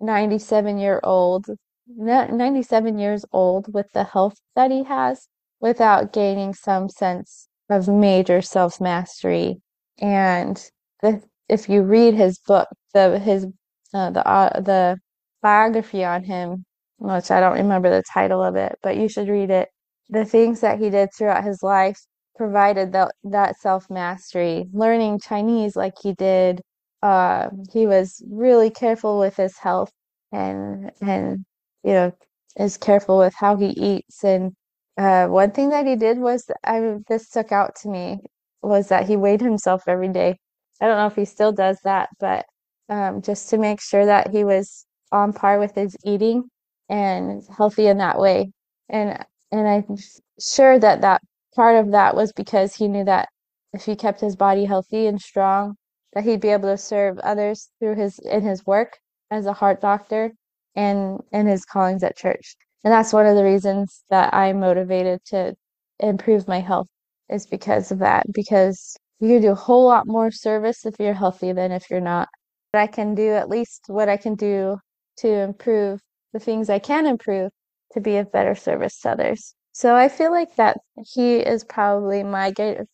97 0.00 0.78
year 0.78 1.00
old 1.04 1.46
97 1.86 2.98
years 2.98 3.24
old 3.32 3.72
with 3.72 3.86
the 3.92 4.04
health 4.04 4.34
that 4.56 4.70
he 4.70 4.84
has 4.84 5.28
without 5.60 6.12
gaining 6.12 6.54
some 6.54 6.88
sense 6.88 7.48
of 7.70 7.88
major 7.88 8.40
self 8.42 8.80
mastery 8.80 9.60
and 9.98 10.70
the 11.02 11.22
if 11.48 11.68
you 11.68 11.82
read 11.82 12.14
his 12.14 12.38
book, 12.38 12.68
the 12.94 13.18
his 13.18 13.46
uh, 13.94 14.10
the 14.10 14.26
uh, 14.26 14.60
the 14.60 14.98
biography 15.42 16.04
on 16.04 16.24
him, 16.24 16.64
which 16.98 17.30
I 17.30 17.40
don't 17.40 17.54
remember 17.58 17.90
the 17.90 18.02
title 18.12 18.42
of 18.42 18.56
it, 18.56 18.78
but 18.82 18.96
you 18.96 19.08
should 19.08 19.28
read 19.28 19.50
it. 19.50 19.68
The 20.08 20.24
things 20.24 20.60
that 20.60 20.78
he 20.78 20.90
did 20.90 21.10
throughout 21.16 21.44
his 21.44 21.62
life 21.62 22.00
provided 22.36 22.92
that 22.92 23.14
that 23.24 23.56
self 23.58 23.88
mastery. 23.90 24.66
Learning 24.72 25.18
Chinese 25.20 25.76
like 25.76 25.94
he 26.02 26.14
did, 26.14 26.62
uh, 27.02 27.50
he 27.72 27.86
was 27.86 28.22
really 28.30 28.70
careful 28.70 29.18
with 29.18 29.36
his 29.36 29.58
health 29.58 29.92
and 30.32 30.90
and 31.00 31.44
you 31.84 31.92
know 31.92 32.12
is 32.56 32.76
careful 32.76 33.18
with 33.18 33.34
how 33.34 33.56
he 33.56 33.68
eats. 33.68 34.24
And 34.24 34.52
uh, 34.98 35.26
one 35.28 35.52
thing 35.52 35.70
that 35.70 35.86
he 35.86 35.96
did 35.96 36.18
was 36.18 36.44
I 36.64 36.98
this 37.08 37.26
stuck 37.28 37.52
out 37.52 37.76
to 37.82 37.88
me 37.88 38.20
was 38.62 38.88
that 38.88 39.06
he 39.08 39.16
weighed 39.16 39.40
himself 39.40 39.84
every 39.88 40.08
day 40.08 40.36
I 40.82 40.86
don't 40.86 40.96
know 40.96 41.06
if 41.06 41.14
he 41.16 41.24
still 41.24 41.52
does 41.52 41.78
that, 41.84 42.08
but 42.18 42.44
um, 42.88 43.22
just 43.22 43.48
to 43.50 43.58
make 43.58 43.80
sure 43.80 44.04
that 44.04 44.30
he 44.32 44.42
was 44.44 44.84
on 45.12 45.32
par 45.32 45.58
with 45.60 45.74
his 45.76 45.96
eating 46.04 46.50
and 46.88 47.42
healthy 47.56 47.86
in 47.86 47.98
that 47.98 48.18
way. 48.18 48.50
And 48.88 49.24
and 49.52 49.68
I'm 49.68 49.96
sure 50.40 50.78
that 50.80 51.02
that 51.02 51.22
part 51.54 51.76
of 51.76 51.92
that 51.92 52.14
was 52.16 52.32
because 52.32 52.74
he 52.76 52.88
knew 52.88 53.04
that 53.04 53.28
if 53.72 53.84
he 53.84 53.96
kept 53.96 54.20
his 54.20 54.36
body 54.36 54.64
healthy 54.64 55.06
and 55.06 55.20
strong, 55.20 55.76
that 56.12 56.24
he'd 56.24 56.40
be 56.40 56.48
able 56.48 56.68
to 56.68 56.76
serve 56.76 57.18
others 57.20 57.70
through 57.78 57.94
his 57.96 58.18
in 58.18 58.42
his 58.42 58.66
work 58.66 58.98
as 59.30 59.46
a 59.46 59.52
heart 59.52 59.80
doctor 59.80 60.32
and 60.74 61.20
in 61.32 61.46
his 61.46 61.64
callings 61.64 62.02
at 62.02 62.16
church. 62.16 62.56
And 62.84 62.92
that's 62.92 63.12
one 63.12 63.26
of 63.26 63.36
the 63.36 63.44
reasons 63.44 64.04
that 64.10 64.34
I'm 64.34 64.60
motivated 64.60 65.24
to 65.26 65.54
improve 66.00 66.48
my 66.48 66.60
health 66.60 66.88
is 67.30 67.46
because 67.46 67.92
of 67.92 67.98
that 68.00 68.24
because 68.32 68.96
you 69.20 69.28
can 69.28 69.42
do 69.42 69.52
a 69.52 69.54
whole 69.54 69.84
lot 69.86 70.06
more 70.06 70.30
service 70.30 70.84
if 70.84 70.96
you're 70.98 71.14
healthy 71.14 71.52
than 71.52 71.72
if 71.72 71.88
you're 71.90 72.00
not. 72.00 72.28
But 72.72 72.80
I 72.80 72.86
can 72.88 73.14
do 73.14 73.32
at 73.32 73.48
least 73.48 73.84
what 73.86 74.08
I 74.08 74.16
can 74.16 74.34
do 74.34 74.78
to 75.18 75.28
improve 75.28 76.00
the 76.32 76.40
things 76.40 76.68
I 76.70 76.78
can 76.78 77.06
improve 77.06 77.50
to 77.92 78.00
be 78.00 78.16
of 78.16 78.32
better 78.32 78.54
service 78.54 78.98
to 79.00 79.10
others. 79.10 79.54
So 79.72 79.94
I 79.96 80.08
feel 80.08 80.30
like 80.30 80.54
that 80.56 80.78
he 81.14 81.36
is 81.36 81.64
probably 81.64 82.22
my 82.22 82.50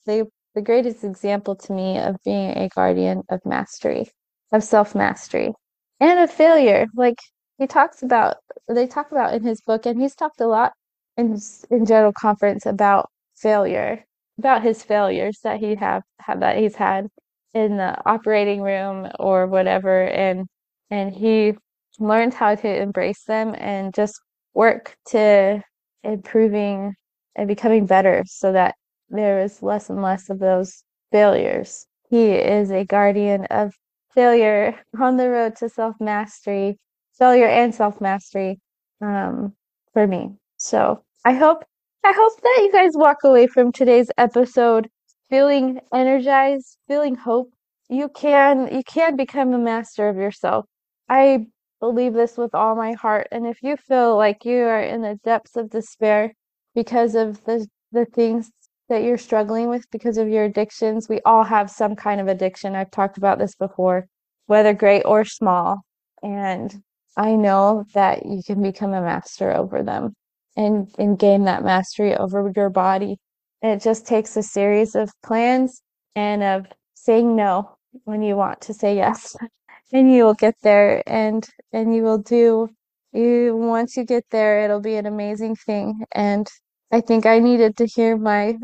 the, 0.07 0.27
the 0.55 0.63
greatest 0.63 1.05
example 1.05 1.57
to 1.57 1.73
me 1.73 1.99
of 1.99 2.17
being 2.25 2.57
a 2.57 2.69
guardian 2.69 3.23
of 3.31 3.41
mastery, 3.45 4.09
of 4.53 4.65
self 4.65 4.95
mastery, 4.95 5.53
and 6.01 6.19
of 6.21 6.31
failure. 6.31 6.87
Like 6.95 7.19
he 7.59 7.67
talks 7.67 8.03
about, 8.03 8.37
they 8.69 8.87
talk 8.87 9.11
about 9.13 9.35
in 9.35 9.43
his 9.43 9.61
book, 9.61 9.87
and 9.87 10.01
he's 10.01 10.15
talked 10.15 10.41
a 10.41 10.47
lot 10.47 10.73
in 11.17 11.39
in 11.71 11.85
general 11.87 12.13
conference 12.13 12.67
about 12.67 13.09
failure 13.37 14.05
about 14.39 14.63
his 14.63 14.83
failures 14.85 15.39
that 15.43 15.59
he 15.61 15.75
have, 15.75 16.03
have 16.21 16.41
that 16.41 16.57
he's 16.59 16.77
had 16.77 17.09
in 17.55 17.77
the 17.77 17.97
operating 18.09 18.63
room 18.63 19.09
or 19.19 19.47
whatever 19.47 20.05
and 20.09 20.47
and 20.91 21.13
he 21.15 21.55
learned 21.99 22.35
how 22.35 22.55
to 22.55 22.69
embrace 22.83 23.25
them 23.25 23.55
and 23.59 23.93
just 23.95 24.21
work 24.55 24.97
to 25.07 25.63
improving 26.05 26.95
and 27.37 27.49
becoming 27.49 27.87
better 27.87 28.25
so 28.27 28.53
that 28.53 28.75
there 29.11 29.41
is 29.41 29.63
less 29.63 29.91
and 29.91 30.03
less 30.03 30.29
of 30.31 30.39
those 30.39 30.85
failures. 31.13 31.87
He 32.11 32.31
is 32.31 32.71
a 32.71 32.85
guardian 32.85 33.47
of 33.47 33.75
failure 34.15 34.79
on 35.01 35.17
the 35.17 35.31
road 35.31 35.57
to 35.57 35.69
self 35.69 35.97
mastery, 36.01 36.79
failure 37.19 37.47
and 37.49 37.75
self 37.75 38.01
mastery 38.01 38.61
um, 39.01 39.55
for 39.93 40.07
me. 40.07 40.31
So 40.57 41.03
I 41.25 41.33
hope 41.35 41.65
I 42.05 42.13
hope 42.17 42.41
that 42.41 42.61
you 42.63 42.73
guys 42.73 42.93
walk 42.95 43.19
away 43.25 43.47
from 43.47 43.73
today's 43.73 44.11
episode 44.19 44.89
feeling 45.31 45.81
energized, 45.93 46.79
feeling 46.89 47.15
hope. 47.17 47.53
You 47.89 48.09
can 48.09 48.75
you 48.75 48.83
can 48.85 49.17
become 49.17 49.53
a 49.55 49.59
master 49.59 50.09
of 50.09 50.17
yourself. 50.17 50.67
I 51.09 51.47
believe 51.81 52.15
this 52.15 52.37
with 52.37 52.55
all 52.55 52.75
my 52.75 52.93
heart. 52.93 53.29
And 53.33 53.47
if 53.47 53.63
you 53.63 53.77
feel 53.77 54.17
like 54.17 54.45
you 54.45 54.59
are 54.63 54.83
in 54.83 55.03
the 55.03 55.19
depths 55.25 55.57
of 55.57 55.71
despair 55.71 56.33
because 56.75 57.15
of 57.15 57.45
the 57.45 57.67
the 57.93 58.05
things 58.05 58.51
that 58.89 59.03
you're 59.03 59.19
struggling 59.19 59.69
with 59.69 59.91
because 59.91 60.19
of 60.19 60.29
your 60.29 60.45
addictions, 60.45 61.09
we 61.09 61.21
all 61.25 61.45
have 61.45 61.71
some 61.71 61.95
kind 61.97 62.21
of 62.21 62.29
addiction. 62.29 62.75
I've 62.75 62.91
talked 62.91 63.19
about 63.19 63.39
this 63.39 63.55
before, 63.55 64.07
whether 64.47 64.73
great 64.75 65.03
or 65.05 65.25
small. 65.25 65.83
And 66.23 66.83
I 67.17 67.35
know 67.35 67.85
that 67.95 68.25
you 68.27 68.43
can 68.47 68.63
become 68.63 68.93
a 68.93 69.03
master 69.03 69.55
over 69.55 69.83
them 69.83 70.15
and 70.57 70.89
and 70.99 71.19
gain 71.19 71.45
that 71.45 71.65
mastery 71.65 72.17
over 72.17 72.53
your 72.55 72.71
body. 72.71 73.19
it 73.63 73.81
just 73.83 74.07
takes 74.07 74.37
a 74.37 74.43
series 74.43 74.95
of 74.95 75.11
plans 75.23 75.83
and 76.15 76.43
of 76.43 76.67
saying 76.95 77.35
no 77.37 77.77
when 78.05 78.23
you 78.23 78.37
want 78.37 78.61
to 78.63 78.75
say 78.75 78.97
yes. 78.97 79.37
and 79.93 80.13
you 80.13 80.25
will 80.25 80.35
get 80.35 80.55
there 80.63 81.03
and 81.07 81.49
and 81.73 81.95
you 81.95 82.03
will 82.03 82.19
do 82.19 82.69
you 83.13 83.57
once 83.57 83.97
you 83.97 84.05
get 84.05 84.25
there 84.31 84.65
it'll 84.65 84.81
be 84.81 84.97
an 84.97 85.07
amazing 85.07 85.57
thing. 85.57 86.05
And 86.13 86.47
I 86.93 87.01
think 87.01 87.27
I 87.27 87.39
needed 87.39 87.77
to 87.79 87.87
hear 87.87 88.17
my 88.17 88.57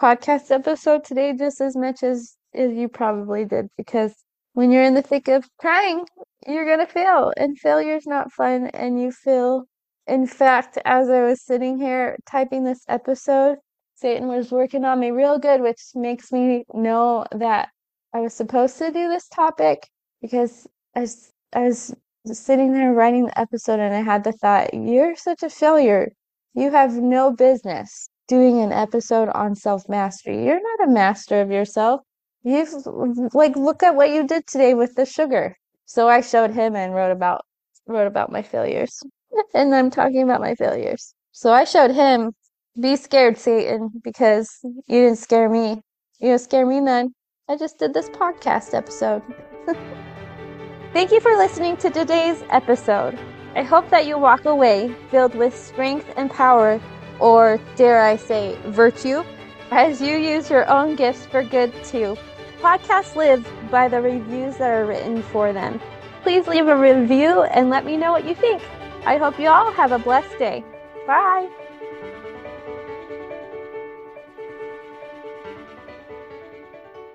podcast 0.00 0.50
episode 0.50 1.04
today 1.04 1.34
just 1.36 1.60
as 1.60 1.76
much 1.76 2.02
as, 2.02 2.36
as 2.54 2.72
you 2.72 2.88
probably 2.88 3.44
did 3.44 3.68
because 3.76 4.14
when 4.52 4.70
you're 4.70 4.82
in 4.84 4.94
the 4.94 5.02
thick 5.02 5.28
of 5.28 5.46
trying, 5.60 6.06
you're 6.46 6.64
going 6.64 6.86
to 6.86 6.92
fail 6.92 7.32
and 7.36 7.58
failure 7.58 7.96
is 7.96 8.06
not 8.06 8.32
fun 8.32 8.68
and 8.68 9.00
you 9.00 9.12
feel 9.12 9.64
in 10.06 10.26
fact, 10.26 10.78
as 10.84 11.10
I 11.10 11.22
was 11.22 11.42
sitting 11.42 11.78
here 11.78 12.16
typing 12.30 12.62
this 12.62 12.84
episode, 12.88 13.58
Satan 13.96 14.28
was 14.28 14.52
working 14.52 14.84
on 14.84 15.00
me 15.00 15.10
real 15.10 15.38
good, 15.38 15.60
which 15.60 15.80
makes 15.96 16.30
me 16.30 16.64
know 16.72 17.26
that 17.32 17.70
I 18.14 18.20
was 18.20 18.32
supposed 18.32 18.78
to 18.78 18.92
do 18.92 19.08
this 19.08 19.26
topic 19.28 19.88
because 20.20 20.66
as 20.94 21.30
was 21.64 21.94
sitting 22.32 22.72
there 22.72 22.92
writing 22.92 23.26
the 23.26 23.38
episode 23.38 23.80
and 23.80 23.94
I 23.94 24.02
had 24.02 24.24
the 24.24 24.32
thought, 24.32 24.74
you're 24.74 25.16
such 25.16 25.42
a 25.42 25.50
failure. 25.50 26.12
You 26.54 26.70
have 26.70 26.94
no 26.94 27.32
business 27.32 28.08
doing 28.28 28.60
an 28.60 28.72
episode 28.72 29.28
on 29.30 29.54
self 29.54 29.88
mastery. 29.88 30.44
You're 30.44 30.60
not 30.60 30.88
a 30.88 30.92
master 30.92 31.40
of 31.40 31.50
yourself. 31.50 32.00
You've 32.42 32.72
like 33.34 33.56
look 33.56 33.82
at 33.82 33.94
what 33.94 34.10
you 34.10 34.26
did 34.26 34.46
today 34.46 34.74
with 34.74 34.94
the 34.94 35.04
sugar. 35.06 35.56
So 35.84 36.08
I 36.08 36.20
showed 36.20 36.52
him 36.52 36.74
and 36.74 36.94
wrote 36.94 37.12
about 37.12 37.42
wrote 37.86 38.06
about 38.06 38.32
my 38.32 38.42
failures. 38.42 39.02
and 39.54 39.74
I'm 39.74 39.90
talking 39.90 40.22
about 40.22 40.40
my 40.40 40.54
failures. 40.54 41.14
So 41.32 41.52
I 41.52 41.64
showed 41.64 41.90
him, 41.90 42.32
be 42.80 42.96
scared, 42.96 43.36
Satan, 43.36 43.90
because 44.02 44.50
you 44.62 45.02
didn't 45.02 45.18
scare 45.18 45.48
me. 45.48 45.80
You 46.18 46.28
didn't 46.30 46.40
scare 46.40 46.66
me 46.66 46.80
none. 46.80 47.10
I 47.48 47.56
just 47.56 47.78
did 47.78 47.94
this 47.94 48.08
podcast 48.08 48.74
episode. 48.74 49.22
Thank 50.96 51.12
you 51.12 51.20
for 51.20 51.36
listening 51.36 51.76
to 51.76 51.90
today's 51.90 52.42
episode. 52.48 53.18
I 53.54 53.62
hope 53.62 53.90
that 53.90 54.06
you 54.06 54.16
walk 54.16 54.46
away 54.46 54.96
filled 55.10 55.34
with 55.34 55.54
strength 55.54 56.10
and 56.16 56.30
power, 56.30 56.80
or 57.20 57.60
dare 57.76 58.00
I 58.00 58.16
say, 58.16 58.58
virtue, 58.68 59.22
as 59.70 60.00
you 60.00 60.16
use 60.16 60.48
your 60.48 60.66
own 60.70 60.96
gifts 60.96 61.26
for 61.26 61.42
good 61.42 61.70
too. 61.84 62.16
Podcasts 62.62 63.14
live 63.14 63.46
by 63.70 63.88
the 63.88 64.00
reviews 64.00 64.56
that 64.56 64.70
are 64.70 64.86
written 64.86 65.22
for 65.22 65.52
them. 65.52 65.82
Please 66.22 66.46
leave 66.48 66.66
a 66.66 66.74
review 66.74 67.42
and 67.42 67.68
let 67.68 67.84
me 67.84 67.98
know 67.98 68.12
what 68.12 68.26
you 68.26 68.34
think. 68.34 68.62
I 69.04 69.18
hope 69.18 69.38
you 69.38 69.48
all 69.48 69.70
have 69.72 69.92
a 69.92 69.98
blessed 69.98 70.38
day. 70.38 70.64
Bye. 71.06 71.46